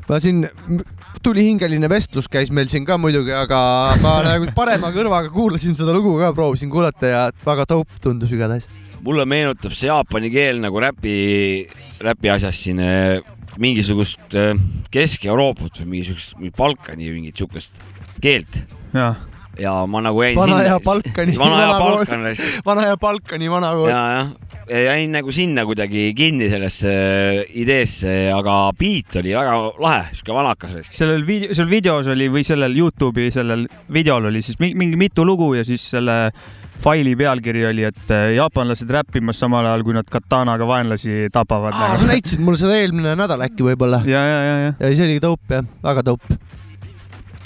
[0.08, 0.46] ma siin
[1.24, 3.60] tulihingeline vestlus käis meil siin ka muidugi, aga
[4.02, 8.68] ma nagu parema kõrvaga kuulasin seda lugu ka, proovisin kuulata ja väga dope tundus igatahes.
[9.04, 11.16] mulle meenutab see jaapani keel nagu räpi,
[12.02, 13.18] räpi asjas siin äh,
[13.58, 14.54] mingisugust äh,
[14.94, 17.82] Kesk-Euroopat või mingisugust Balkani mingit siukest
[18.22, 18.62] keelt.
[18.94, 19.27] jah
[19.58, 20.80] ja ma nagu jäin vana sinna.
[20.84, 22.34] Balkani, vana ja Balkani.
[22.66, 23.88] vana ja Balkani vanakool.
[23.90, 24.28] ja, jah,
[24.84, 30.78] jäin nagu sinna kuidagi kinni sellesse äh, ideesse, aga beat oli väga lahe, sihuke vanakas.
[30.90, 35.54] sellel video, seal videos oli või sellel Youtube'i sellel videol oli siis mingi mitu lugu
[35.58, 36.18] ja siis selle
[36.78, 41.74] faili pealkiri oli, et äh, jaapanlased räppimas samal ajal, kui nad katanaga vaenlasi tapavad.
[41.74, 44.04] sa näitasid mulle seda eelmine nädal äkki võib-olla.
[44.06, 44.72] ja, ja, ja, ja.
[44.78, 46.38] ja see oli dope jah, väga dope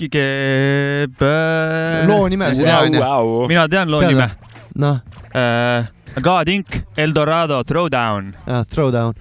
[0.02, 2.06] rääkige pöö....
[2.06, 2.98] loo nimesid wow,.
[2.98, 3.48] Wow.
[3.48, 4.14] mina tean loo Teada.
[4.14, 4.30] nime.
[4.74, 5.00] noh
[5.34, 5.86] uh,.
[6.22, 8.34] God Inc, Eldorado, Throwdown.
[8.68, 9.14] Throwdown.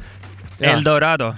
[0.59, 1.35] Eldorado.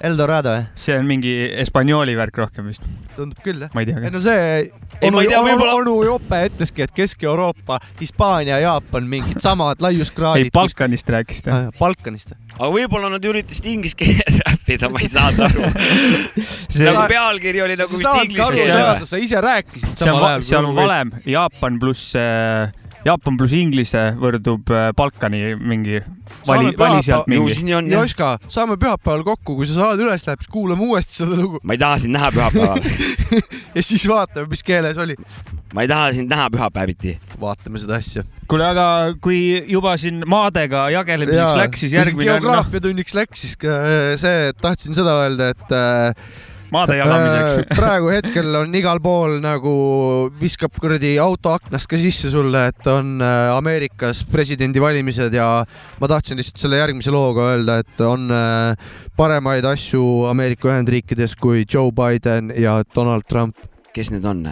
[0.00, 0.64] Eldorado, jah?
[0.74, 2.82] see on mingi Hispaanioli värk rohkem vist
[3.18, 3.72] tundub küll jah.
[3.74, 4.02] ma ei tea.
[4.04, 4.70] ei no see ei,
[5.10, 10.48] onu, tea, onu, onu Jope ütleski, et Kesk-Euroopa, Hispaania, Jaapan, mingid samad laiuskraadid.
[10.48, 11.54] ei, Balkanist rääkis ta.
[11.54, 12.34] Ah, Balkanist.
[12.56, 15.70] aga võib-olla nad üritasid inglise keeles räppida, ma ei saanud aru
[16.42, 16.86] see....
[16.88, 19.08] nagu pealkiri oli nagu vist inglise keeles.
[19.12, 20.46] sa ise rääkisid samal ajal.
[20.50, 22.72] seal on valem Jaapan pluss äh,
[23.06, 26.00] Jaapan pluss Inglise võrdub äh, Balkani mingi
[26.48, 27.54] vali, vali sealt mingi.
[27.92, 31.60] Joška, saame pühapäeval kokku, kui sa saad üles läheb, siis kuulame uuesti seda lugu.
[31.62, 32.82] ma ei taha sind näha pühapäeval
[33.76, 35.16] ja siis vaatame, mis keeles oli.
[35.74, 37.14] ma ei taha sind näha pühapäeviti.
[37.40, 38.26] vaatame seda asja.
[38.50, 38.88] kuule, aga
[39.24, 42.32] kui juba siin maadega jagelemiseks ja, läks, siis järgmine.
[42.32, 43.22] geograafiatunniks no...
[43.22, 46.30] läks, siis äh, see, tahtsin seda öelda, et äh,
[46.74, 49.72] maade äh, jagamiseks praegu hetkel on igal pool nagu
[50.40, 55.48] viskab kuradi auto aknast ka sisse sulle, et on äh, Ameerikas presidendivalimised ja
[56.00, 61.64] ma tahtsin lihtsalt selle järgmise looga öelda, et on äh, paremaid asju Ameerika Ühendriikides kui
[61.64, 63.56] Joe Biden ja Donald Trump.
[63.94, 64.44] kes need on?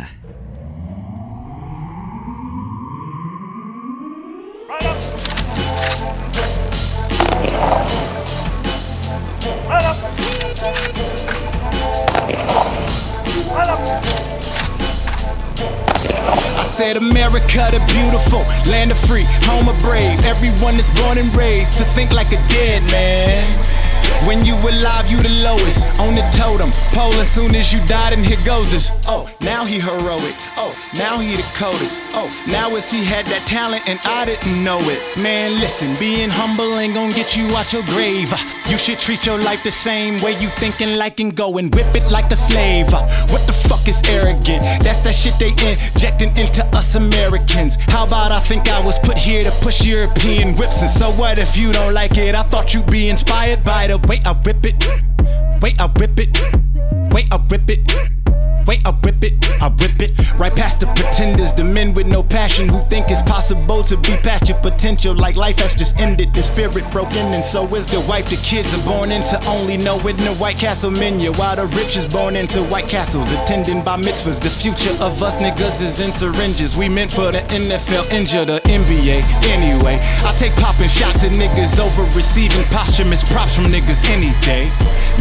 [16.58, 18.40] I said America the beautiful,
[18.70, 20.22] land of free, home of brave.
[20.24, 23.85] Everyone is born and raised to think like a dead man.
[24.26, 27.14] When you alive, you the lowest on the totem pole.
[27.14, 28.90] As soon as you died, and here goes this.
[29.06, 30.34] Oh, now he heroic.
[30.56, 32.02] Oh, now he the coldest.
[32.12, 35.00] Oh, now as he had that talent and I didn't know it.
[35.16, 38.32] Man, listen, being humble ain't gonna get you out your grave.
[38.68, 41.94] You should treat your life the same way you thinking like and go and whip
[41.94, 42.92] it like a slave.
[43.32, 44.62] What the fuck is arrogant?
[44.82, 47.76] That's that shit they injecting into us Americans.
[47.88, 50.80] How about I think I was put here to push European whips?
[50.82, 52.34] And so what if you don't like it?
[52.34, 56.18] I thought you'd be inspired by the the way I rip it, way I rip
[56.18, 58.15] it, way I rip it.
[58.66, 59.34] Wait, I whip it.
[59.62, 60.12] I whip it.
[60.34, 64.16] Right past the pretenders, the men with no passion who think it's possible to be
[64.16, 65.14] past your potential.
[65.14, 68.28] Like life has just ended, the spirit broken, and so is the wife.
[68.28, 71.32] The kids are born into only knowing the White Castle menu.
[71.32, 74.42] While the rich is born into White Castles, attending by mitzvahs.
[74.42, 76.76] The future of us niggas is in syringes.
[76.76, 79.22] We meant for the NFL, injure the NBA.
[79.46, 84.72] Anyway, I take popping shots at niggas over receiving posthumous props from niggas any day.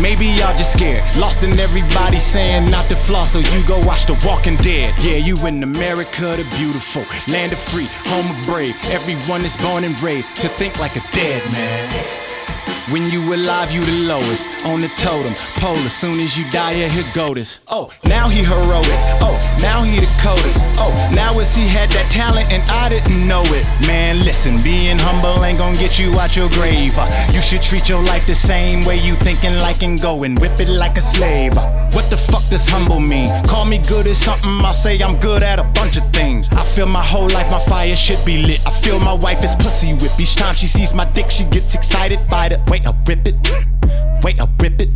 [0.01, 4.05] Maybe y'all just scared, lost in everybody saying not to floss, so you go watch
[4.05, 4.93] The Walking Dead.
[5.03, 8.77] Yeah, you in America, the beautiful land of free, home of brave.
[8.85, 12.24] Everyone is born and raised to think like a dead man.
[12.91, 15.75] When you alive, you the lowest on the totem pole.
[15.77, 17.59] As soon as you die, yeah, here go this.
[17.67, 18.85] Oh, now he heroic.
[19.25, 20.65] Oh, now he the coldest.
[20.77, 23.65] Oh, now as he had that talent and I didn't know it.
[23.87, 26.93] Man, listen, being humble ain't gonna get you out your grave.
[26.95, 30.37] Uh, You should treat your life the same way you thinking like and go and
[30.39, 31.57] whip it like a slave.
[31.57, 31.65] Uh,
[31.95, 33.29] What the fuck does humble mean?
[33.47, 36.49] Call me good at something, I'll say I'm good at a bunch of things.
[36.51, 38.59] I feel my whole life my fire should be lit.
[38.67, 40.11] I feel my wife is pussy whip.
[40.19, 44.14] Each time she sees my dick, she gets excited by the way I rip it.
[44.23, 44.89] Wait, I rip it.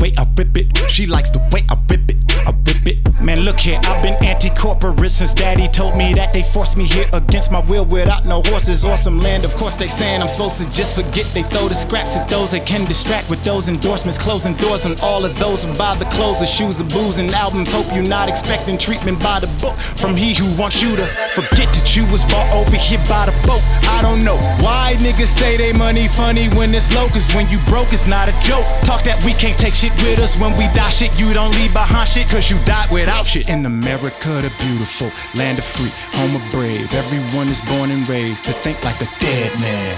[0.00, 0.90] Way I rip it.
[0.90, 2.16] She likes the way I rip it.
[2.46, 3.20] I rip it.
[3.20, 7.06] Man, look here, I've been anti-corporate since daddy told me that they forced me here
[7.12, 9.44] against my will without no horses or some land.
[9.44, 11.26] Of course, they saying I'm supposed to just forget.
[11.34, 14.98] They throw the scraps at those that can distract with those endorsements, closing doors on
[15.00, 17.72] all of those who buy the clothes, the shoes, the booze, and albums.
[17.72, 21.74] Hope you're not expecting treatment by the book from he who wants you to forget
[21.74, 23.62] that you was bought over here by the boat.
[23.90, 27.58] I don't know why niggas say they money funny when it's low, cause when you
[27.66, 28.66] broke, it's not a joke.
[28.82, 31.18] Talk that we can't take shit with us when we die shit.
[31.18, 33.48] You don't leave behind shit, cause you died without shit.
[33.48, 36.92] In America, the beautiful land of free, home of brave.
[36.94, 39.96] Everyone is born and raised to think like a dead man.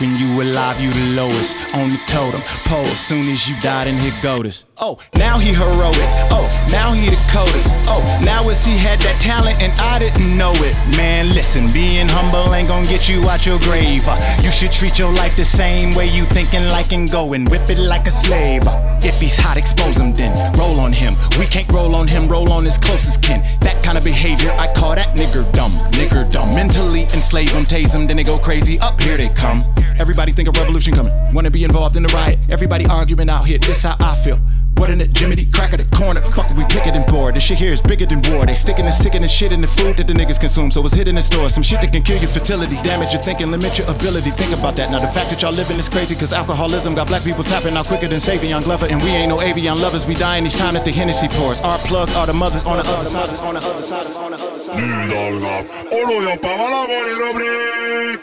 [0.00, 2.86] When you alive, you the lowest on the totem pole.
[2.86, 4.64] As soon as you died, and here go this.
[4.82, 6.08] Oh, now he heroic.
[6.32, 7.76] Oh, now he the coldest.
[7.86, 10.74] Oh, now as he had that talent and I didn't know it.
[10.96, 14.04] Man, listen, being humble ain't gonna get you out your grave.
[14.08, 17.46] Uh, You should treat your life the same way you thinking like and go and
[17.50, 18.66] whip it like a slave.
[18.66, 20.32] Uh, If he's hot, expose him then.
[20.58, 21.14] Roll on him.
[21.38, 23.42] We can't roll on him, roll on his closest kin.
[23.60, 25.72] That kind of behavior, I call that nigger dumb.
[25.92, 26.54] Nigger dumb.
[26.54, 28.78] Mentally enslave him, tase him, then they go crazy.
[28.80, 29.62] Up here they come.
[29.98, 31.12] Everybody think a revolution coming.
[31.34, 32.38] Wanna be involved in the riot.
[32.48, 33.58] Everybody arguing out here.
[33.58, 34.40] This how I feel.
[34.80, 35.44] What in it, Jiminy?
[35.44, 36.22] Crack of the corner.
[36.22, 37.30] Fuck we picketing for.
[37.32, 38.46] This shit here is bigger than war.
[38.46, 40.70] They sticking and sicking and shit in the food that the niggas consume.
[40.70, 41.52] So it's hidden in stores.
[41.52, 44.30] Some shit that can kill your fertility, damage your thinking, limit your ability.
[44.30, 44.90] Think about that.
[44.90, 47.88] Now the fact that y'all living is crazy cause alcoholism got black people tapping out
[47.88, 48.86] quicker than Savion Glover.
[48.86, 50.06] And we ain't no avian lovers.
[50.06, 51.60] We dying each time that the Hennessy pours.
[51.60, 53.28] Our plugs are the mothers on the other side.
[53.40, 54.06] On the other side.
[54.16, 54.80] On the other side.
[54.80, 58.22] nüüd algab onu jopa vanakooli rubriik.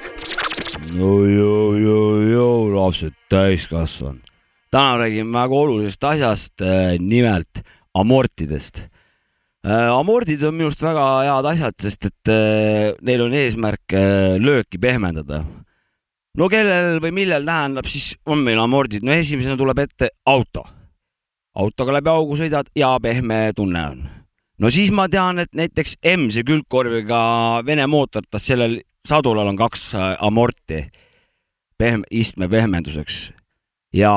[0.98, 4.37] joo-joo-joo-joo, lapsed täiskasvanud.
[4.78, 6.62] Täna räägime väga olulisest asjast,
[7.00, 7.64] nimelt
[7.98, 8.88] amortidest.
[9.66, 14.78] amordid on minu arust väga head asjad, sest et äh, neil on eesmärk äh, lööki
[14.78, 15.42] pehmendada.
[16.38, 20.64] no kellel või millel tähendab, siis on meil amordid, no esimesena tuleb ette auto.
[21.56, 24.06] autoga läbi augu sõidad ja pehme tunne on.
[24.60, 30.16] no siis ma tean, et näiteks M-se külgkorviga Vene mootortad, sellel sadulal on kaks äh,
[30.22, 30.86] amorti
[31.82, 33.37] pehm-, istme pehmenduseks.
[33.96, 34.12] Ja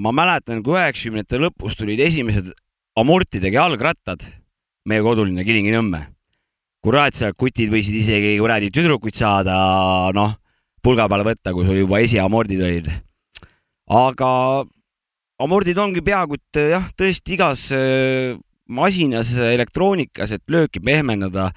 [0.00, 2.52] ma mäletan, kui üheksakümnendate lõpus tulid esimesed
[3.00, 4.24] amortidega jalgrattad,
[4.88, 6.06] meie koduline Kilingi-Nõmme.
[6.80, 9.54] kurat, seal kutid võisid isegi kuradi tüdrukuid saada,
[10.16, 10.32] noh,
[10.82, 12.88] pulga peale võtta, kui sul juba esiamordid olid.
[13.90, 14.30] aga
[15.40, 18.38] amordid ongi peaaegu et jah, tõesti igas äh,
[18.70, 21.50] masinas, elektroonikas, et lööki pehmendada.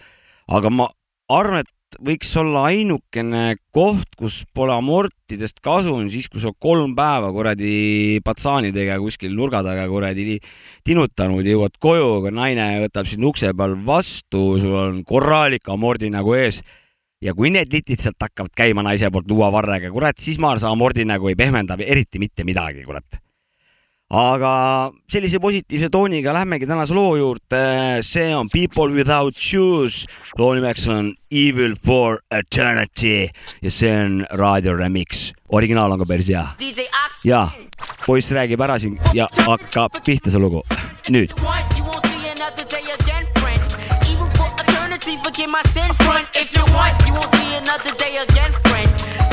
[0.48, 0.90] aga ma
[1.30, 6.96] arvan, et võiks olla ainukene koht, kus pole amortidest kasu, on siis, kui sa kolm
[6.98, 10.38] päeva kuradi patsaanidega kuskil nurga taga kuradi
[10.86, 16.36] tinutanud, jõuad koju, aga naine võtab sind ukse peal vastu, sul on korralik amordi nagu
[16.38, 16.62] ees
[17.24, 21.08] ja kui need litid sealt hakkavad käima naise poolt luuavarrega, kurat, siis ma arvan, amordi
[21.08, 23.23] nagu ei pehmenda eriti mitte midagi, kurat.
[24.14, 28.02] Aga sellise positiivse tooniga lähmegi tänase loo juurde.
[28.02, 30.06] see on People Without Shoes,
[30.38, 33.28] loo nimeks on Evil for Eternity
[33.62, 36.46] ja see on raadio remix, originaal on ka päris hea.
[37.26, 37.48] ja
[38.06, 40.62] poiss räägib ära siin ja hakkab pihta see lugu.
[41.10, 41.34] nüüd.
[41.78, 43.62] You won't see another day again, friend.
[44.14, 46.28] Even for eternity, forget my sin, friend.
[46.36, 49.33] If you want, you won't see another day again, friend.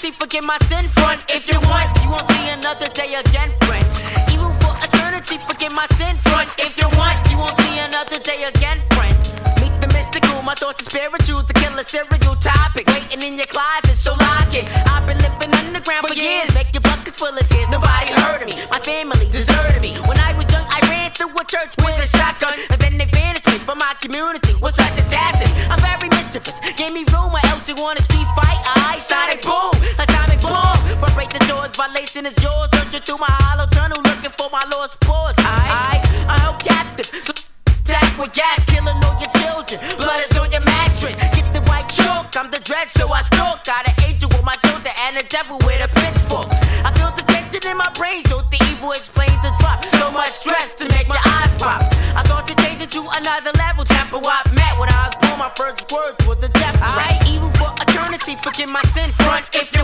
[0.00, 1.20] Eternity, forget my sin, friend.
[1.28, 3.84] If you want, you won't see another day again, friend.
[4.32, 6.48] Even for eternity, forget my sin, friend.
[6.56, 9.12] If you want, you won't see another day again, friend.
[9.60, 11.42] Meet the mystical, my thoughts are spiritual.
[11.42, 14.64] The killer serial topic, waiting in your closet, so lock it.
[14.88, 17.68] I've been living underground for years, make your buckets full of tears.
[17.68, 20.00] Nobody heard of me, my family deserted me.
[20.08, 23.04] When I was young, I ran through a church with a shotgun, and then they
[23.04, 24.56] vanished me from my community.
[24.64, 25.52] Was such a tassel.
[25.68, 26.56] I'm very mischievous.
[26.80, 28.49] Give me room, or else you wanna speed fight.
[29.00, 30.76] Sonic boom, atomic bomb.
[31.00, 32.68] Vibrate the doors, violation is yours.
[32.74, 35.34] Searching through my hollow tunnel, looking for my lost spores.
[35.38, 37.06] I, I, I held captive.
[37.06, 37.32] So
[37.80, 39.80] attack with gas, killing all your children.
[39.96, 41.16] Blood is on your mattress.
[41.32, 43.39] Get the white chalk, I'm the dread, so I stalk.
[58.72, 59.46] My sin front.
[59.52, 59.79] If you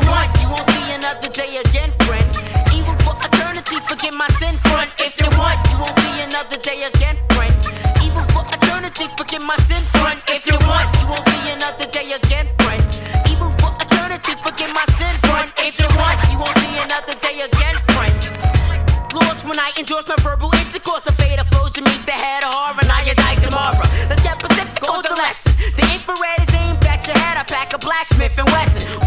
[28.07, 29.06] Smith and Wesson.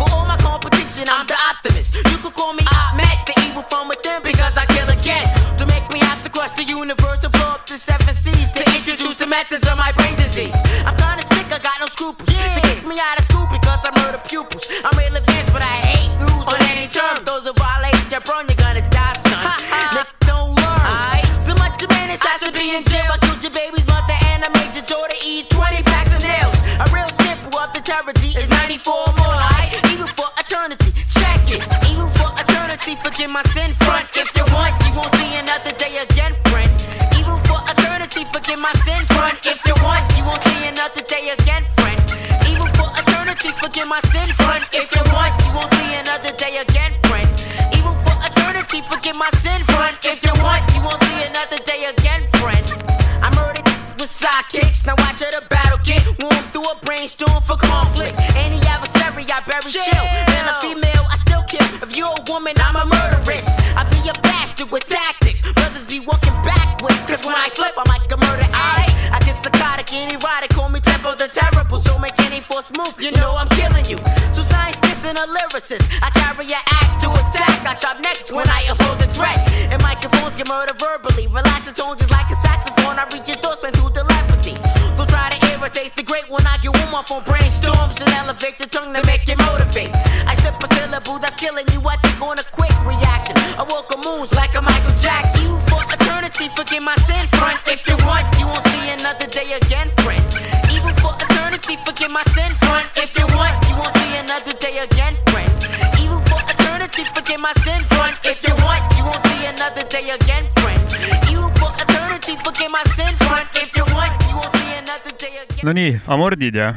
[116.10, 116.74] Amordid ja?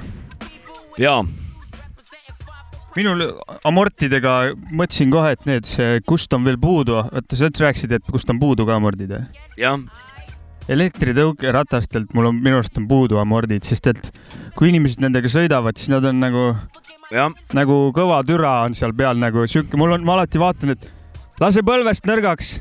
[1.01, 1.23] jaa.
[2.97, 3.25] minul
[3.65, 5.69] amortidega mõtlesin kohe, et need,
[6.09, 9.15] kust on veel puudu, vaata sa üldse rääkisid, et kust on puudu ka amordid.
[9.57, 9.81] jah.
[10.69, 14.13] elektritõukeratastelt mul on, minu arust on puudu amordid, sest et
[14.59, 16.47] kui inimesed nendega sõidavad, siis nad on nagu,
[17.57, 20.91] nagu kõva türa on seal peal nagu sihuke, mul on, ma alati vaatan, et
[21.41, 22.59] lase põlvest nõrgaks,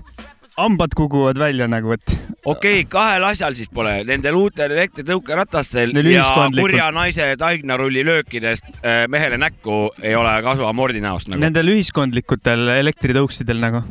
[0.57, 2.13] hambad kukuvad välja nagu, et
[2.45, 6.25] okei okay,, kahel asjal siis pole, nendel uutel elektritõukeratastel ja
[6.55, 11.41] kurja naise taignarulli löökidest äh, mehele näkku ei ole kasu amordi näost nagu.
[11.43, 13.85] nendel ühiskondlikutel elektritõuksidel nagu.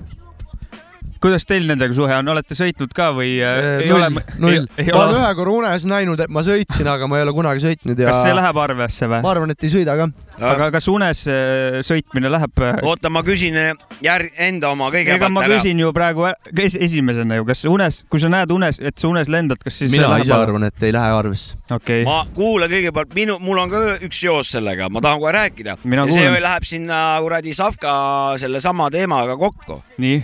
[1.20, 4.24] Kuidas teil nendega suhe on, olete sõitnud ka või äh, ei ole null,?
[4.40, 4.68] null.
[4.80, 5.20] ei ma olen ole.
[5.20, 8.22] ühe korra unes näinud, et ma sõitsin, aga ma ei ole kunagi sõitnud ja kas
[8.24, 9.20] see läheb arvesse või?
[9.24, 10.08] ma arvan, et ei sõida ka.
[10.52, 12.64] aga kas unes äh, sõitmine läheb?
[12.82, 13.58] oota, ma küsin
[14.04, 18.22] järg, enda oma kõigepealt ma küsin ju praegu ä- es, esimesena ju, kas unes, kui
[18.22, 21.14] sa näed unes, et sa unes lendad, kas siis mina ise arvan, et ei lähe
[21.20, 21.60] arvesse.
[21.68, 25.36] okei okay., ma kuula kõigepealt minu, mul on ka üks seos sellega, ma tahan kohe
[25.36, 25.76] rääkida.
[25.80, 26.42] See kuulan.
[26.42, 27.92] läheb sinna kuradi Savka
[28.40, 29.82] sellesama teemaga kokku.
[30.00, 30.22] nii,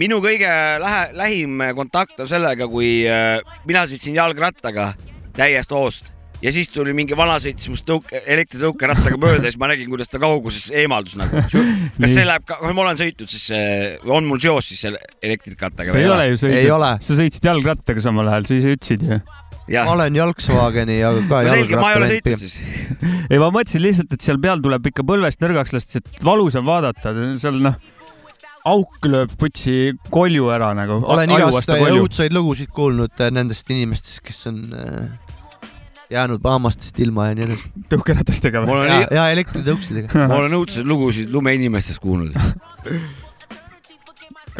[0.00, 0.50] minu kõige
[0.82, 4.92] lähe, lähim kontakt on sellega, kui äh, mina sõitsin jalgrattaga
[5.36, 9.70] täiest hoost ja siis tuli mingi vana sõitis must tõuke, elektritõukerattaga mööda ja siis ma
[9.70, 11.40] nägin, kuidas ta kauguses eemaldus nagu.
[12.00, 13.48] kas see läheb ka, kas ma olen sõitnud siis,
[14.04, 16.92] on mul seos siis selle elektrikattaga sa ei ole ju Ei ole.
[16.96, 19.20] sõitnud, sa sõitsid jalgrattaga samal ajal, sa ise ütlesid ju.
[19.72, 22.60] jah ma, olen Volkswageni ja ka no selge, ma ei ole sõitnud siis.
[23.32, 26.68] ei, ma mõtlesin lihtsalt, et seal peal tuleb ikka põlvest nõrgaks lasta, et valus on
[26.68, 27.80] vaadata, seal noh,
[28.66, 30.98] auk lööb putsi kolju ära nagu.
[31.04, 35.26] olen igast õudsaid lugusid kuulnud äh, nendest inimestest, kes on äh,
[36.10, 37.70] jäänud hammastest ilma ja nii edasi.
[37.92, 38.74] tõukeratastega või?
[38.80, 40.26] on ja, ja elektritõuksidega.
[40.26, 42.36] ma olen õudseid lugusid lumeinimestest kuulnud.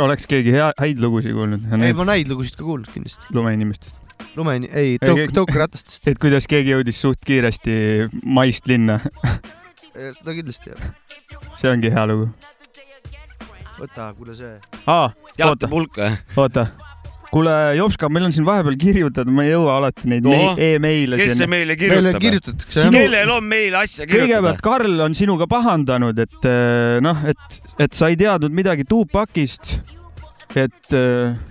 [0.07, 1.71] oleks keegi hea, häid lugusid kuulnud?
[1.79, 3.31] ei, ma neid lugusid ka kuulnud kindlasti.
[3.35, 4.03] lumeinimestest.
[4.39, 6.07] lumeni, ei, Ei, tõuk tõukeratastest.
[6.13, 7.79] et kuidas keegi jõudis suht kiiresti
[8.23, 9.01] maist linna,
[9.95, 10.93] seda kindlasti jah.
[11.57, 12.31] see ongi hea lugu.
[13.81, 14.57] võta, kuule see.
[14.87, 15.11] aa,
[15.47, 15.69] oota,
[16.37, 16.67] oota.
[17.31, 20.29] kuule, Jopska, meil on siin vahepeal kirjutatud, ma ei jõua alati neid
[20.69, 22.21] e-meile kes see meile kirjutab?
[22.23, 22.95] kirjutatakse jah.
[22.95, 24.65] kellel on meile asja kirjutada kõigepealt?
[24.65, 29.77] Karl on sinuga pahandanud, et eh, noh, et, et sa ei teadnud midagi Tupakist.
[30.57, 30.95] et,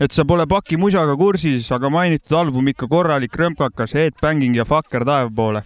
[0.01, 5.05] et sa pole Paki musaga kursis, aga mainitud album ikka korralik römpkakas, Headbanging ja Fucker
[5.05, 5.61] taeva poole.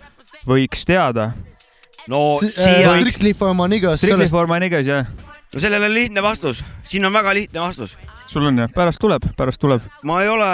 [0.49, 1.32] võiks teada.
[2.10, 5.29] no äh, siia, Strictly for my niggas, Strictly for my niggas, jah.
[5.54, 7.97] No sellele on lihtne vastus, siin on väga lihtne vastus.
[8.28, 9.82] sul on jah, pärast tuleb, pärast tuleb.
[10.04, 10.50] ma ei ole,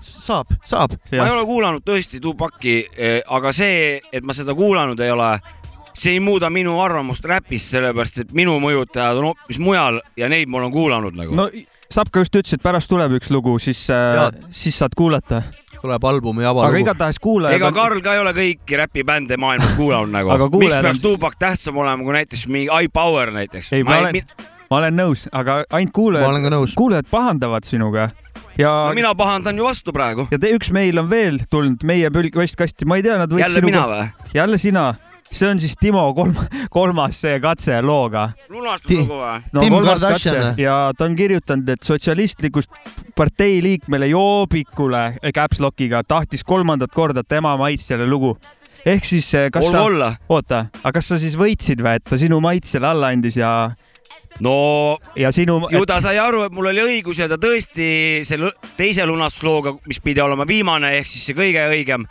[0.00, 0.96] saab, saab.
[1.12, 2.78] ma ei ole kuulanud tõesti Tupaki,
[3.26, 5.34] aga see, et ma seda kuulanud ei ole,
[5.94, 10.50] see ei muuda minu arvamust räpist, sellepärast et minu mõjutajad on hoopis mujal ja neid
[10.50, 11.38] ma olen kuulanud nagu.
[11.38, 11.50] no
[11.92, 13.82] Sapka just ütles, et pärast tuleb üks lugu, siis,
[14.56, 15.42] siis saad kuulata.
[15.82, 16.80] Tuleb albumi aga avalugu.
[16.84, 17.58] igatahes kuulaja.
[17.58, 20.32] ega Karl ka ei ole kõiki räpibände maailmas kuulanud nagu.
[20.34, 23.72] Aga miks peaks Tupac tähtsam olema kui näiteks mingi iPower näiteks?
[23.76, 24.22] ei, ma olen,
[24.70, 26.76] ma olen nõus, aga ainult kuulajad.
[26.78, 28.10] Kuulajad pahandavad sinuga
[28.58, 30.26] ja no mina pahandan ju vastu praegu.
[30.30, 33.64] ja te, üks meil on veel tulnud meie postkasti, ma ei tea, nad võiks jälle
[33.64, 34.06] mina või?
[34.34, 34.92] jälle sina,
[35.32, 36.34] see on siis Timo kolm,
[36.70, 38.28] kolmas see katse looga.
[38.52, 39.36] lunastuslugu või?
[39.52, 42.72] no Tim kolmas Kardashian katse ja ta on kirjutanud, et sotsialistlikust
[43.16, 45.04] partei liikmele joobikule
[45.34, 48.36] caps lock'iga tahtis kolmandat korda tema maitsele lugu.
[48.86, 52.18] ehk siis eh, kas olgu sa, oota, aga kas sa siis võitsid või, et ta
[52.18, 53.72] sinu maitsele alla andis ja,
[54.42, 54.56] no
[55.18, 59.06] ja sinu, ju ta sai aru, et mul oli õigus ja ta tõesti selle teise
[59.08, 62.08] lunastuslooga, mis pidi olema viimane ehk siis see kõige õigem,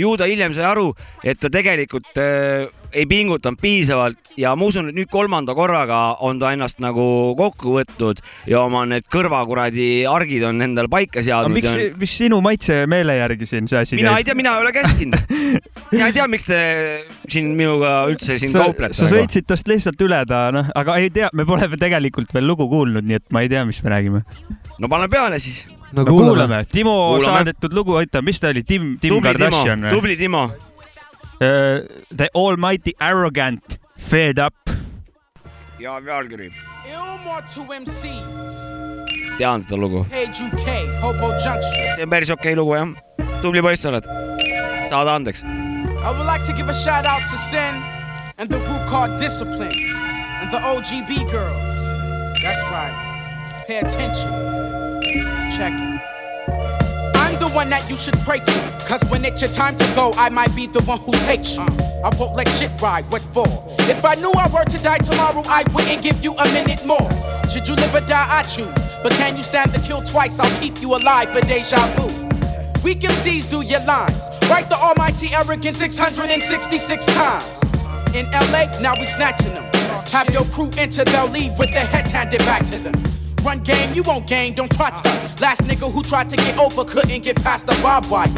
[0.00, 0.90] ju ta hiljem sai aru,
[1.24, 6.40] et ta tegelikult äh, ei pingutanud piisavalt ja ma usun, et nüüd kolmanda korraga on
[6.40, 7.04] ta ennast nagu
[7.38, 8.20] kokku võtnud
[8.50, 11.56] ja oma need kõrvakuradi argid on endal paika seadnud.
[11.56, 14.72] miks, miks sinu maitse meele järgi siin see asi mina ei tea, mina ei ole
[14.76, 15.18] käskinud.
[15.92, 16.60] mina ei tea, miks te
[17.28, 18.96] siin minuga üldse siin sa, kauplete.
[18.98, 22.68] sa sõitsid tast lihtsalt üle ta, noh, aga ei tea, me pole tegelikult veel lugu
[22.70, 24.24] kuulnud, nii et ma ei tea, mis me räägime.
[24.78, 25.64] no pane peale siis.
[25.92, 26.34] no no kuulame.
[26.34, 27.30] kuulame, Timo Kuulame.
[27.30, 29.96] saadetud lugu, oota, mis ta oli, Tim, Tim tubli Kardashian, või?
[29.96, 30.46] tubli Timo.
[31.38, 34.54] The Almighty Arrogant, Fed Up.
[35.78, 36.52] ja pealkiri.
[36.86, 38.50] Ilmore to MCs.
[39.38, 40.04] tean seda lugu.
[40.10, 40.68] Page UK,
[41.00, 41.96] Hobo Junction.
[41.96, 42.94] see on päris okei lugu jah.
[43.42, 44.04] tubli poiss oled.
[44.90, 45.42] saada andeks.
[45.44, 47.74] I would like to give a shout out to Sin
[48.38, 49.74] and the group called Discipline
[50.40, 51.80] and the OGB girls.
[52.42, 52.94] That's right.
[53.66, 54.30] Pay attention.
[55.56, 55.91] Check it.
[57.42, 58.84] The one that you should pray to.
[58.86, 61.62] Cause when it's your time to go, I might be the one who takes you.
[61.62, 63.48] I won't let shit ride, what for?
[63.90, 67.10] If I knew I were to die tomorrow, I wouldn't give you a minute more.
[67.50, 68.86] Should you live or die, I choose.
[69.02, 70.38] But can you stand the kill twice?
[70.38, 72.06] I'll keep you alive for deja vu.
[72.84, 74.30] Weak MCs do your lines.
[74.48, 77.62] Write the almighty arrogant 666 times.
[78.14, 79.64] In LA, now we snatching them.
[80.12, 83.11] Have your crew enter, they'll leave with their heads handed back to them.
[83.42, 85.08] Run game, you won't gain, don't try to.
[85.40, 88.32] Last nigga who tried to get over couldn't get past the barbed wire.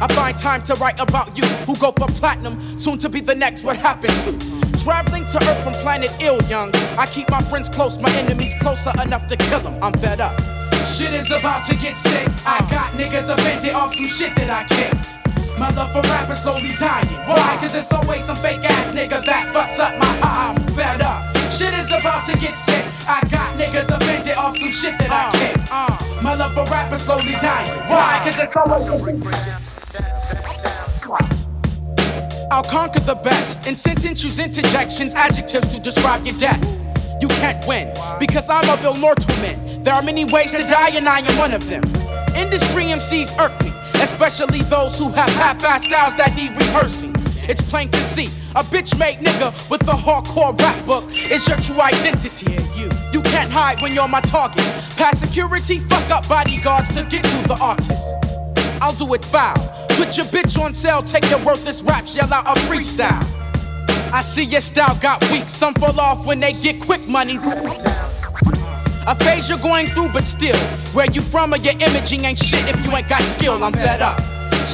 [0.00, 3.34] I find time to write about you, who go for platinum, soon to be the
[3.34, 3.62] next.
[3.62, 4.78] What happened to?
[4.82, 6.74] Traveling to Earth from planet ill, young.
[6.96, 9.82] I keep my friends close, my enemies closer enough to kill them.
[9.82, 10.40] I'm fed up.
[10.86, 12.28] Shit is about to get sick.
[12.46, 15.58] I got niggas offended off some shit that I kicked.
[15.58, 17.06] My love for rap is slowly dying.
[17.26, 17.58] Why?
[17.60, 20.54] Cause there's always some fake ass nigga that fucks up my high.
[20.54, 21.37] I'm fed up.
[21.58, 22.84] Shit is about to get sick.
[23.08, 25.68] I got niggas offended off some shit that I uh, can't.
[25.72, 26.22] Uh.
[26.22, 27.68] My love for rap is slowly dying.
[27.90, 28.20] Why?
[28.22, 29.18] Cause it's always
[32.52, 36.62] I'll conquer the best and sentence use interjections, adjectives to describe your death.
[37.20, 39.82] You can't win because I'm of immortal men.
[39.82, 41.82] There are many ways to die, and I am one of them.
[42.36, 47.16] Industry MCs irk me, especially those who have half-assed styles that need rehearsing.
[47.48, 48.28] It's plain to see
[48.58, 52.50] a bitch made nigga with a hardcore rap book is your true identity.
[52.74, 54.64] You, you can't hide when you're my target.
[54.96, 57.92] Past security, fuck up bodyguards to get to the artist.
[58.82, 59.54] I'll do it foul.
[59.90, 63.22] Put your bitch on sale, take your worthless raps, yell out a freestyle.
[64.12, 67.38] I see your style got weak, some fall off when they get quick money.
[69.06, 70.58] A phase you're going through, but still,
[70.94, 73.62] where you from or your imaging ain't shit if you ain't got skill.
[73.62, 74.27] I'm fed up.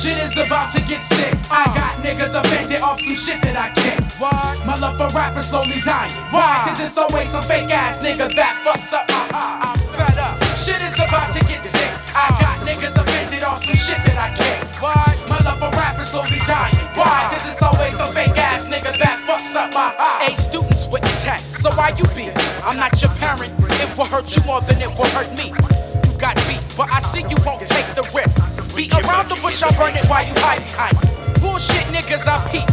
[0.04, 1.32] Shit is about to get sick.
[1.48, 1.72] I uh.
[1.72, 4.04] got niggas offended off some shit that I can't.
[4.20, 4.36] Why?
[4.68, 6.12] My love for rap is slowly dying.
[6.28, 6.68] Why?
[6.68, 9.64] Cause it's always some fake ass nigga that fucks up my heart.
[9.64, 10.36] I'm fed up.
[10.60, 11.88] Shit is about to get sick.
[12.12, 14.68] I got niggas offended off some shit that I can't.
[14.76, 15.08] Why?
[15.24, 16.76] My love for rap is slowly dying.
[16.92, 17.32] Why?
[17.32, 20.28] Cause it's always a fake ass nigga that fucks up my heart.
[20.28, 22.28] Eight students with text, so why you be?
[22.60, 23.56] I'm not your parent.
[23.80, 25.56] It will hurt you more than it will hurt me.
[26.04, 28.43] You got beef, but I see you won't take the risk.
[28.76, 30.98] Be around the bush, I'll burn it while you hide behind.
[30.98, 31.40] it.
[31.40, 32.66] Bullshit niggas, I peep.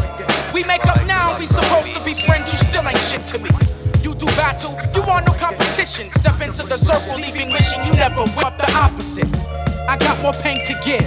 [0.54, 3.50] We make up now, we supposed to be friends, you still ain't shit to me.
[4.02, 6.12] You do battle, you want no competition.
[6.12, 9.30] Step into the circle, leaving wishing you never whip the opposite.
[9.88, 11.06] I got more pain to give.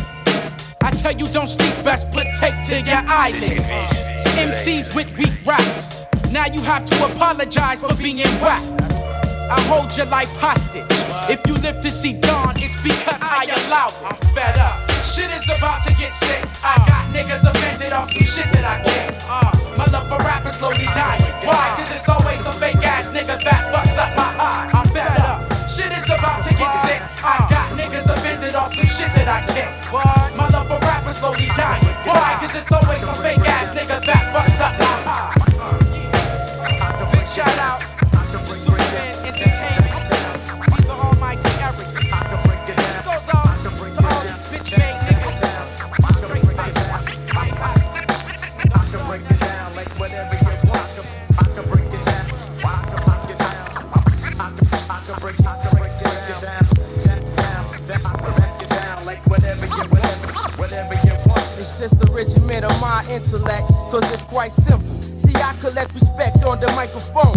[0.80, 3.62] I tell you, don't sleep, best put tape to your eyelid.
[4.38, 6.06] MCs with weak raps.
[6.30, 8.62] Now you have to apologize for being whack.
[9.50, 10.86] I hold your life hostage.
[11.28, 14.12] If you live to see dawn, it's because I allow it.
[14.12, 14.83] I'm fed up.
[15.14, 16.42] Shit is about to get sick.
[16.64, 19.14] I got niggas offended off some shit that I can't.
[19.78, 21.22] My love for rap is slowly dying.
[21.46, 21.78] Why?
[21.78, 24.74] Cause it's always some fake ass nigga that fucks up my heart.
[24.74, 25.46] I'm fed up.
[25.70, 26.98] Shit is about to get sick.
[27.22, 29.70] I got niggas offended off some shit that I can't.
[30.34, 31.86] My love for rap is slowly dying.
[32.02, 32.34] Why?
[32.42, 35.38] Cause it's always some fake ass nigga that fucks up my heart.
[37.14, 37.93] Big shout out
[62.14, 65.02] Regiment of my intellect, cause it's quite simple.
[65.02, 67.34] See, I collect respect on the microphone.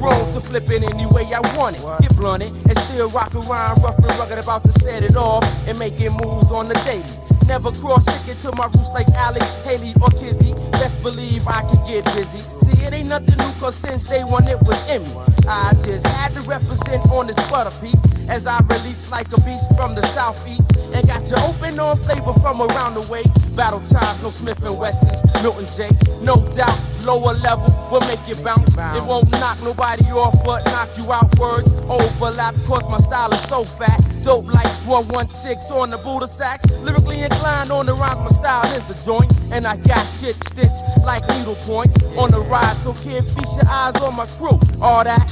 [0.00, 1.84] Grown to flip it any way I want it.
[2.00, 5.78] Get blunted and still rock around rough and rugged, about to set it off and
[5.78, 7.04] making moves on the daily.
[7.46, 10.54] Never cross sticking to my roots like Alex, Haley, or Kizzy.
[10.72, 12.40] Best believe I can get busy.
[12.64, 15.12] See, it ain't nothing new, cause since day one it was in me.
[15.46, 19.68] I just had to represent on this butter piece as I release like a beast
[19.76, 20.73] from the southeast.
[20.94, 23.24] And got your open on flavor from around the way.
[23.56, 25.90] Battle times, no Smith and Wessons, Milton J.
[26.22, 28.74] No doubt, lower level will make you bounce.
[28.74, 31.28] It won't knock nobody off, but knock you out.
[31.38, 34.00] Words overlap, cause my style is so fat.
[34.22, 36.70] Dope like 116 on the Buddha sacks.
[36.78, 39.30] Lyrically inclined on the rhymes, my style is the joint.
[39.52, 42.80] And I got shit stitched like needlepoint on the rise.
[42.82, 44.58] So kid, feast your eyes on my crew.
[44.80, 45.30] All that.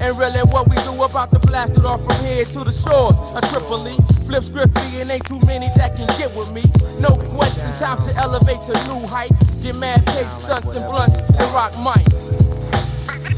[0.00, 3.16] And really what we do about to blast it off from here to the shores
[3.36, 4.19] A triple Tripoli.
[4.30, 6.62] Flip scripty and ain't too many that can get with me.
[7.00, 9.32] No question, time to elevate to new height.
[9.60, 12.06] Get mad paid stunts and blunts and rock mic.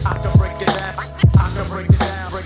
[0.05, 0.93] I can break it down.
[1.41, 2.29] I can break it down.
[2.29, 2.45] Break,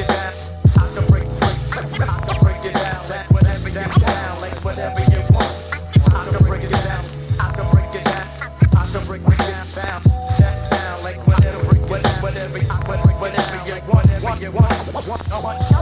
[0.00, 0.32] it down.
[0.80, 3.04] I can break, break, I can break it down.
[3.04, 5.52] Like whatever you down, like whatever you want.
[6.08, 7.04] I can break it down.
[7.36, 8.28] I can break it down.
[8.80, 10.00] I can break it down, down,
[10.72, 11.04] down.
[11.04, 12.58] Like whatever, whatever, whatever,
[13.20, 15.77] whatever you want, whatever you want.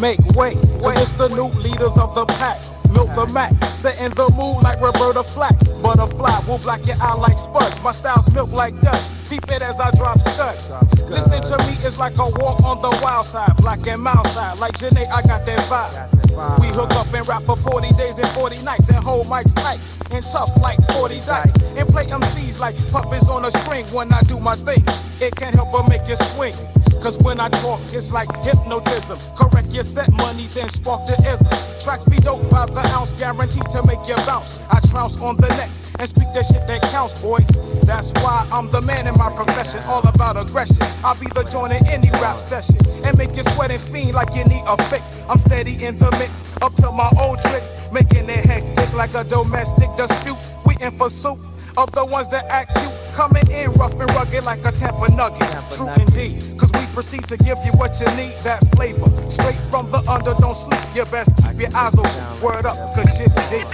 [0.00, 2.62] Make way, cause it's the new leaders of the pack.
[2.92, 5.58] Milk the Mac, setting the mood like Roberta Flack.
[5.82, 7.82] Butterfly will black your eye like spuds.
[7.82, 9.02] My style's milk like Dutch.
[9.28, 10.72] Keep it as I drop studs.
[11.10, 13.50] Listening to me is like a walk on the wild side.
[13.58, 16.60] Black and mild side, like Janae, I got that vibe.
[16.60, 19.80] We hook up and rap for 40 days and 40 nights and hold mics tight
[20.12, 21.76] and tough like 40 dice.
[21.76, 24.84] And play MCs like puppets on a string when I do my thing.
[25.20, 26.54] It can't help but make you swing.
[27.00, 29.18] Cause when I talk, it's like hypnotism.
[29.36, 31.46] Correct your set money, then spark the ism.
[31.80, 34.64] Tracks be dope by the ounce, guaranteed to make you bounce.
[34.70, 37.38] I trounce on the next and speak that shit that counts, boy.
[37.84, 40.82] That's why I'm the man in my profession, all about aggression.
[41.04, 44.34] I'll be the joint in any rap session and make you sweat and fiend like
[44.34, 45.24] you need a fix.
[45.28, 49.24] I'm steady in the mix, up to my old tricks, making it hectic like a
[49.24, 50.36] domestic dispute.
[50.66, 51.38] We in pursuit
[51.78, 55.50] of the ones that act cute Coming in rough and rugged like a Tampa nugget.
[55.72, 59.10] True indeed, cause we proceed to give you what you need, that flavor.
[59.28, 60.78] Straight from the under, don't sleep.
[60.94, 62.14] You best keep your eyes open.
[62.46, 63.66] Word up, cause shit's deep.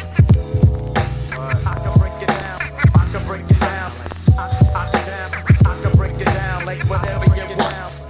[1.36, 2.59] I can break it down.
[2.96, 3.92] I can break it down.
[4.38, 5.28] I, I, can,
[5.68, 8.00] I can break it down like whatever you want.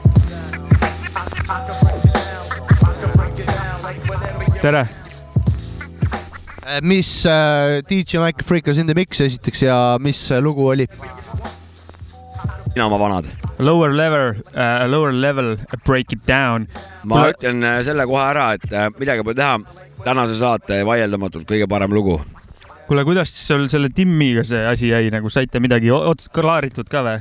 [1.18, 2.46] I, I can break it down.
[2.78, 5.03] I can break it down like whatever you tere,
[6.82, 10.86] mis äh, DJ Mike Freekas in the mix esiteks ja mis äh, lugu oli?
[12.72, 13.24] sina oma vanad.
[13.58, 15.56] lower level uh,, lower level,
[15.86, 16.68] break it down.
[17.04, 19.58] ma ütlen äh, selle kohe ära, et midagi pole teha.
[20.04, 22.18] tänase saate vaieldamatult kõige parem lugu.
[22.88, 27.20] kuule, kuidas sul selle Timmiga see asi jäi, nagu saite midagi ots klaaritud ka või?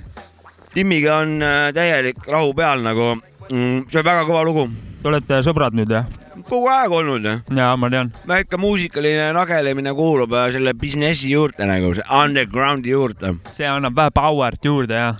[0.73, 1.37] Timmiga on
[1.75, 3.13] täielik rahu peal nagu
[3.51, 4.67] mm,, see on väga kõva lugu.
[5.03, 6.07] Te olete sõbrad nüüd jah?
[6.47, 7.41] Kogu aeg olnud jah.
[7.57, 8.11] jaa, ma tean.
[8.27, 13.35] väike muusikaline nagelemine kuulub äh, selle businessi juurde nagu, see underground'i juurde.
[13.53, 15.13] see annab vähe power't juurde ja.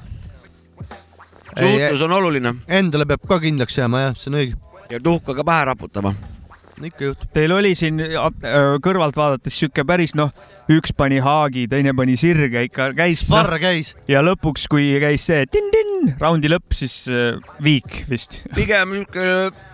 [1.54, 4.62] suhtlus on oluline Endale peab ka kindlaks jääma jah, see on õige.
[4.92, 6.14] ja tuhkaga pähe raputama.
[6.84, 7.30] ikka juhtub.
[7.36, 10.34] Teil oli siin äh, kõrvalt vaadates sihuke päris noh,
[10.74, 13.26] üks pani haagi, teine pani sirge, ikka käis.
[13.28, 13.94] Sparr käis.
[14.10, 18.42] ja lõpuks, kui käis see tin-tin, raundi lõpp, siis äh, viik vist.
[18.58, 19.72] pigem niisugune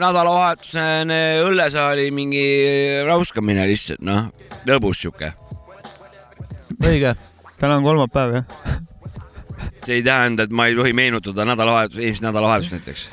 [0.00, 2.44] nädalavahetusene õllesaali mingi
[3.06, 4.30] rauskamine lihtsalt noh,
[4.68, 5.32] lõbus sihuke.
[6.82, 7.14] õige.
[7.58, 8.46] täna on kolmapäev jah.
[9.84, 13.04] see ei tähenda, et ma ei tohi meenutada nädalavahetust, eelmist nädalavahetust näiteks.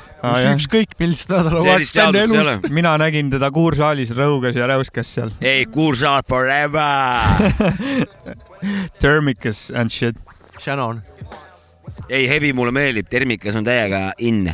[0.54, 2.72] ükskõik millist nädalavahetust enne seadust ei elus ole..
[2.80, 5.34] mina nägin teda Kuursaalis rõugas ja räuskas seal.
[5.40, 7.20] ei, kuursaat forever.
[9.02, 10.16] Termicus and shit.
[10.60, 11.02] Shannon.
[12.08, 14.52] ei, hevi mulle meeldib, termikas on täiega in.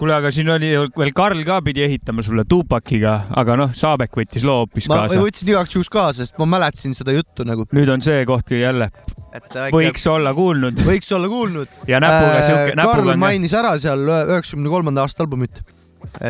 [0.00, 4.44] kuule, aga siin oli veel Karl ka pidi ehitama sulle Tupakiga, aga noh, Saabek võttis
[4.48, 5.18] loo hoopis ma kaasa.
[5.20, 7.66] võtsin igaks juhuks kaasa, sest ma mäletasin seda juttu nagu.
[7.76, 8.88] nüüd on see koht, kui jälle
[9.36, 10.80] äkki- võiks olla kuulnud.
[10.86, 11.68] võiks olla kuulnud.
[11.90, 15.60] ja näpuga siuke, näpuga Karl mainis ära seal üheksakümne kolmanda aasta albumit.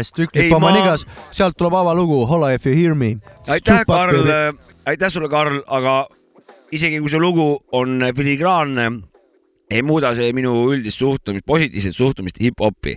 [0.02, 3.16] Strictly Ei, for ma- niggas, sealt tuleb avalugu Holla if you hear me.
[3.48, 4.26] aitäh, Karl,
[4.86, 6.06] aitäh sulle, Karl, aga
[6.74, 8.88] isegi kui see lugu on filigraanne,
[9.70, 12.96] ei muuda see minu üldist suhtumist, positiivset suhtumist hip-hopi.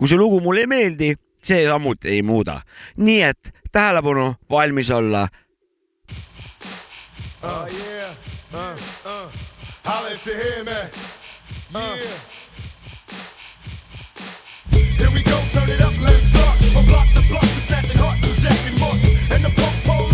[0.00, 1.08] Kui see lugu mulle ei meeldi,
[1.44, 2.62] see samuti ei muuda.
[2.96, 5.28] nii et tähelepanu, valmis olla.
[7.42, 8.14] Uh, yeah.
[8.52, 8.58] Uh,
[9.04, 9.28] uh.
[9.84, 10.80] Holla if you hear me.
[11.72, 12.20] Yeah.
[14.98, 16.56] Here we go, turn it up, let's start.
[16.72, 19.32] From block to block, we're snatching hearts and jacking marks.
[19.32, 20.09] And the punk police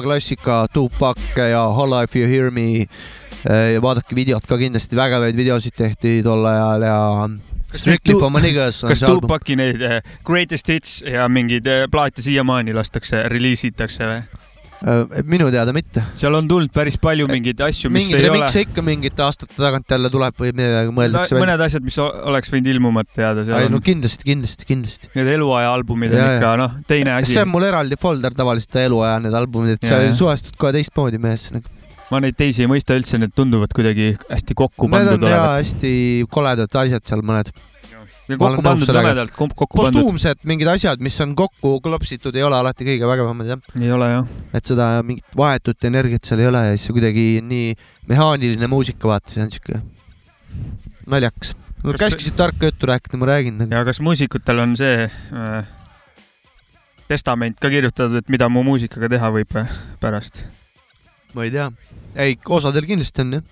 [0.00, 2.86] hea klassika Tupac ja Holla if you hear me
[3.44, 3.80] äh,.
[3.82, 6.98] vaadake videot ka kindlasti, vägevaid videosid tehti tol ajal ja
[7.70, 9.04] Strictly for my niggas on kas.
[9.06, 14.39] Tupaki neid eh, greatest hits ja mingeid eh, plaate siiamaani lastakse, reliisitakse või?
[14.80, 16.00] Äh, minu teada mitte.
[16.16, 19.92] seal on tulnud päris palju mingeid asju, mis mingeid ei ole ikka mingite aastate tagant
[19.92, 23.76] jälle tuleb või midagi mõeldakse mõned asjad, mis oleks võinud ilmumata jääda, seal ei no
[23.76, 25.10] on kindlasti, kindlasti, kindlasti.
[25.18, 27.52] need eluaja albumid on ikka noh, teine asi see on.
[27.52, 31.68] mul eraldi folder tavaliselt eluaja need albumid, et sa suhestud kohe teistmoodi mehesse nagu.
[32.08, 35.58] ma neid teisi ei mõista üldse, need tunduvad kuidagi hästi kokku pandud olevat.
[35.58, 35.92] hästi
[36.32, 37.52] koledad asjad seal mõned.
[38.34, 40.00] Ja kokku pandud nõmedalt, kokku pandud.
[40.00, 43.72] postuumsed mingid asjad, mis on kokku klopsitud, ei ole alati kõige vägevamad jah.
[43.80, 44.36] ei ole jah.
[44.54, 47.74] et seda mingit vahetut energiat seal ei ole ja siis kuidagi nii
[48.10, 49.82] mehaaniline muusika vaata, see on siuke
[51.10, 51.54] naljakas.
[51.82, 53.74] no Kas- käskisid tarka juttu rääkida, ma räägin nagu..
[53.74, 55.76] ja kas muusikutel on see äh,
[57.10, 59.66] testament ka kirjutatud, et mida mu muusikaga teha võib või
[60.02, 60.44] pärast?
[61.34, 61.70] ma ei tea,
[62.18, 63.44] ei osadel kindlasti on jah.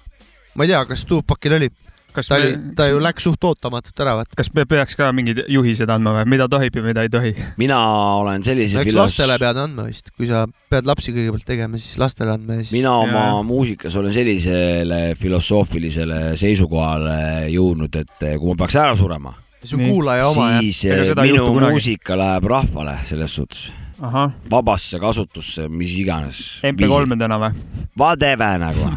[0.55, 1.70] ma ei tea, kas Tupacil oli,
[2.18, 4.36] kas ta oli me-, ta ju läks suht ootamatult ära, vaata.
[4.38, 7.34] kas me peaks ka mingeid juhised andma või, mida tohib ja mida ei tohi?
[7.60, 7.78] mina
[8.18, 12.34] olen sellise filos- lastele pead andma vist, kui sa pead lapsi kõigepealt tegema, siis lastele
[12.36, 12.74] andma ja siis.
[12.76, 17.18] mina oma muusikas olen sellisele filosoofilisele seisukohale
[17.54, 22.48] jõudnud, et kui ma peaks ära surema, su kuulaja oma siis eh, minu muusika läheb
[22.50, 23.68] rahvale selles suhtes.
[24.00, 26.42] ahah, vabasse kasutusse, mis iganes.
[26.62, 27.64] MP3-dena või?
[27.98, 28.92] Whatever nagu,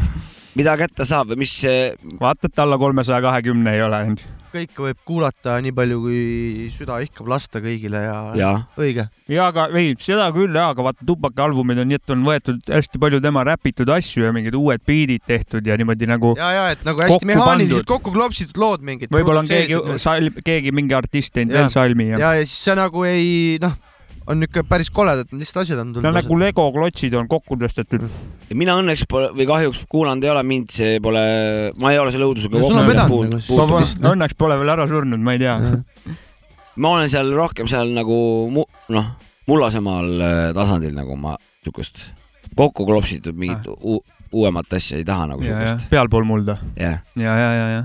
[0.58, 1.56] mida kätte saab või mis.
[2.20, 4.24] vaata, et alla kolmesaja kahekümne ei ole end.
[4.52, 8.58] kõike võib kuulata nii palju, kui süda ihkab lasta kõigile ja, Jah.
[8.76, 9.06] õige.
[9.32, 12.68] ja aga ei, seda küll jaa, aga vaata Tupaki albumid on nii, et on võetud
[12.68, 16.66] hästi palju tema räpitud asju ja mingid uued biidid tehtud ja niimoodi nagu ja, ja
[16.74, 19.12] et nagu hästi mehaaniliselt kokku klopsitud lood mingid.
[19.14, 23.08] võib-olla on keegi keegi mingi artist teinud veel salmi ja, ja, ja siis see nagu
[23.08, 23.32] ei
[23.62, 23.78] noh,
[24.26, 26.16] on niuke päris koledad lihtsalt asjad on no tulnud.
[26.18, 28.04] nagu Lego klotsid on kokku tõstetud.
[28.54, 31.24] mina õnneks pole või kahjuks kuulanud ei ole, mind see pole,
[31.82, 33.82] ma ei ole selle õudusega No on vedanud nagu.
[34.12, 35.58] Õnneks pole veel ära surnud, ma ei tea.
[36.82, 38.16] ma olen seal rohkem seal nagu
[38.52, 38.64] mu,
[38.94, 39.12] noh,
[39.50, 42.10] mullasemal äh, tasandil nagu ma siukest
[42.56, 43.98] kokku klopsitud mingit u,
[44.32, 45.88] uuemat asja ei taha nagu siukest.
[45.92, 46.56] pealpool mulda.
[46.76, 47.02] jah.
[47.16, 47.84] ja, ja, ja, ja,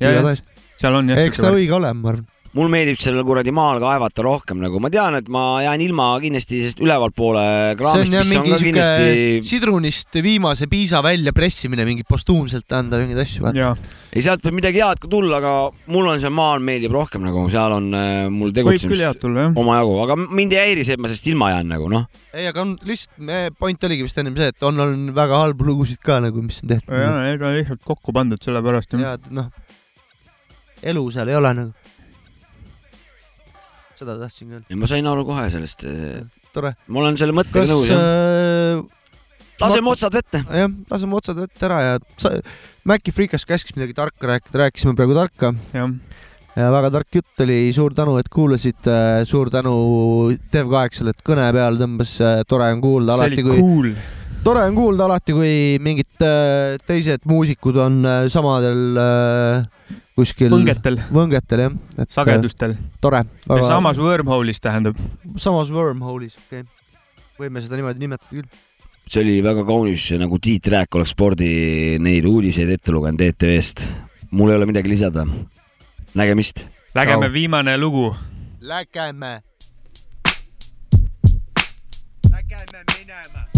[0.00, 0.36] ja, ja
[0.78, 1.20] seal on jah.
[1.26, 2.26] eks ta õige ole, ma arvan.
[2.56, 6.62] Mul meeldib sellel kuradi maal kaevata rohkem nagu, ma tean, et ma jään ilma kindlasti
[6.62, 12.06] sellest ülevalpoole see kraamist, on mis on ka kindlasti sidrunist viimase piisa välja pressimine, mingi
[12.08, 13.74] postuumselt anda mingeid asju, vaata.
[14.12, 15.54] ei, sealt võib midagi head ka tulla, aga
[15.92, 20.56] mul on seal maal meeldib rohkem nagu, seal on äh, mul tegutsemist omajagu, aga mind
[20.56, 22.08] ei häiri see, et ma sellest ilma jään nagu noh.
[22.32, 26.00] ei, aga on lihtsalt, point oligi vist ennem see, et on olnud väga halbu lugusid
[26.04, 26.96] ka nagu, mis on tehtud.
[26.96, 28.96] ja, ega lihtsalt kokku pandud sellepärast.
[28.98, 29.52] ja et noh,
[30.82, 31.87] elu seal ei ole nagu.
[33.98, 34.68] Seda tahtsin küll.
[34.68, 35.84] ja ma sain aru kohe sellest.
[36.54, 36.74] tore.
[36.88, 38.04] ma olen selle mõttega kas nõus jah.
[38.04, 38.86] äh,
[39.62, 40.42] laseme otsad vette.
[40.60, 42.34] jah, laseme otsad vette ära ja sa,
[42.88, 45.52] Maci Freekas käskis midagi tarka rääkida, rääkisime praegu tarka.
[45.74, 45.90] jah.
[46.58, 49.74] ja väga tark jutt oli, suur tänu, et kuulasite, suur tänu
[50.52, 52.14] Dev8-le, et kõne peal tõmbas,
[52.48, 53.92] tore on kuulda see alati, kui cool.
[54.46, 56.26] tore on kuulda alati, kui mingid
[56.86, 59.00] teised muusikud on samadel
[60.18, 60.98] kuskil Võngetel.
[61.14, 62.74] võngetel jah, et sagedustel.
[62.74, 63.22] äh, tore.
[63.46, 64.98] ja samas wormhole'is tähendab.
[65.36, 67.28] samas wormhole'is, okei okay..
[67.38, 68.48] võime seda niimoodi nimetada küll.
[69.06, 71.50] see oli väga kaunis, nagu Tiit Rääk oleks spordi
[72.02, 73.86] neid uudiseid ette lugenud ETV-st.
[74.30, 75.26] mul ei ole midagi lisada.
[76.18, 76.66] nägemist.
[76.98, 78.08] Lägeme viimane lugu.
[78.60, 79.38] Lägeme.
[82.32, 83.57] Lägeme minema.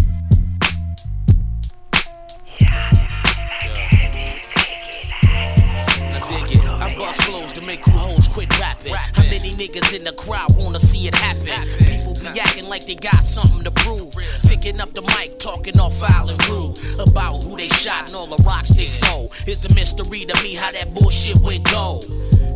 [6.97, 8.95] Bust flows to make you hoes quit rapping.
[8.95, 11.47] How many niggas in the crowd wanna see it happen?
[11.85, 14.15] People be acting like they got something to prove.
[14.43, 18.27] Picking up the mic, talking all foul and rude about who they shot and all
[18.27, 19.33] the rocks they sold.
[19.47, 22.05] It's a mystery to me how that bullshit went gold.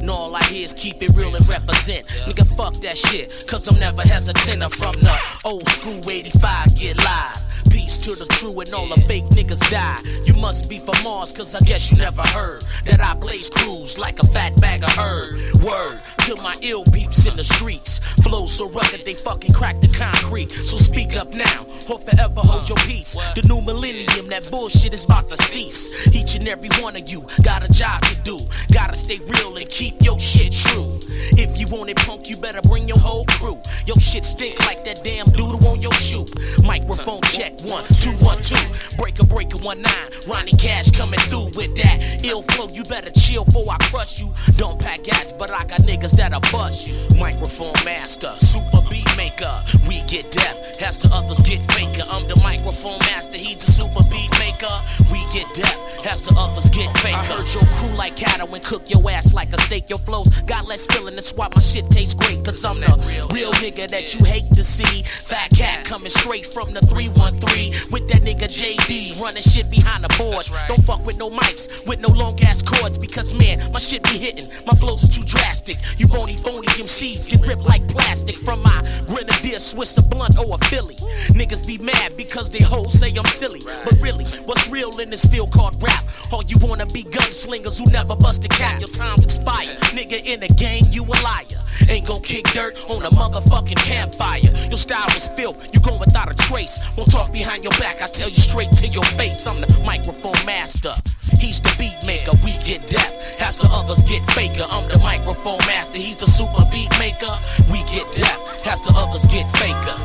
[0.04, 2.06] And all I hear is keep it real and represent.
[2.26, 4.62] Nigga, fuck that shit, cause I'm never hesitant.
[4.62, 5.14] I'm from the
[5.44, 7.40] old school 85, get live.
[7.70, 9.98] Peace to the true and all the fake niggas die.
[10.24, 13.98] You must be from Mars, cause I guess you never heard that I blaze crews
[13.98, 15.54] like a fat bag of herd.
[15.62, 17.98] Word to my ill peeps in the streets.
[18.22, 20.50] Flow so rugged they fucking crack the concrete.
[20.50, 23.14] So speak up now, or forever hold your peace.
[23.34, 26.14] The new millennium, that bullshit is about to cease.
[26.14, 28.38] Each and every one of you got a job to do.
[28.72, 30.98] Gotta stay real and keep your shit true.
[31.36, 33.60] If you want it punk, you better bring your whole crew.
[33.86, 36.26] Your shit stink like that damn doodle on your shoe.
[36.64, 38.56] Microphone check one, two, one, two.
[38.96, 40.08] Breaker, breaker, one nine.
[40.28, 42.68] Ronnie Cash coming through with that ill flow.
[42.68, 44.32] You better chill before I crush you.
[44.56, 46.94] Don't pack ads, but I got niggas that'll bust you.
[47.16, 49.62] Microphone master, super beat maker.
[49.88, 50.78] We get deaf.
[50.78, 52.02] Has the others get faker.
[52.10, 54.74] I'm the microphone master, he's a super beat maker.
[55.10, 55.76] We get deaf
[56.06, 57.16] as the others get faker.
[57.16, 59.88] I heard your crew like cattle and cook your ass like a steak.
[59.88, 62.44] Your flows got less feeling, that's why my shit tastes great.
[62.44, 62.86] Cause I'm the
[63.32, 65.02] real nigga that you hate to see.
[65.02, 70.12] Fat cat coming straight from the 313 with that nigga JD running shit behind the
[70.18, 70.44] board.
[70.68, 74.18] Don't fuck with no mics, with no long ass cords, because man, my shit be
[74.18, 74.50] hitting.
[74.66, 75.76] My flows are too drastic.
[75.98, 80.54] You bony phony MCs get ripped like plastic from my grenadier, Swiss, a blunt, or
[80.54, 80.96] a Philly.
[81.30, 83.60] Niggas be mad because they hoes say I'm silly.
[83.84, 86.04] But really, what's real in this field called rap?
[86.32, 88.80] All you wanna be gunslingers who never bust a cap.
[88.80, 89.78] Your time's expired.
[89.94, 91.62] Nigga in the game, you a liar.
[91.88, 94.40] Ain't gon' kick dirt on a motherfucking campfire.
[94.68, 96.78] Your style is filth, you going without a trace.
[96.96, 99.46] Won't talk behind your back, I tell you straight to your face.
[99.46, 100.94] I'm the microphone master.
[101.38, 103.40] He's the beat maker, we get deaf.
[103.40, 105.98] As the others get faker, I'm the microphone master.
[105.98, 107.38] He's a super beat maker,
[107.70, 108.66] we get deaf.
[108.66, 109.96] As the others get faker.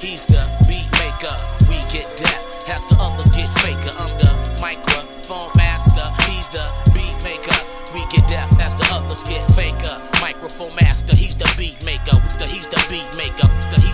[0.00, 1.36] He's the beat maker,
[1.68, 2.68] we get deaf.
[2.68, 4.30] As the others get faker, I'm the
[4.60, 6.06] microphone master.
[6.30, 7.56] He's the beat maker,
[7.92, 8.48] we get deaf.
[8.60, 11.16] As the others get faker, microphone master.
[11.16, 13.89] He's the beat maker, he's the beat maker, he's the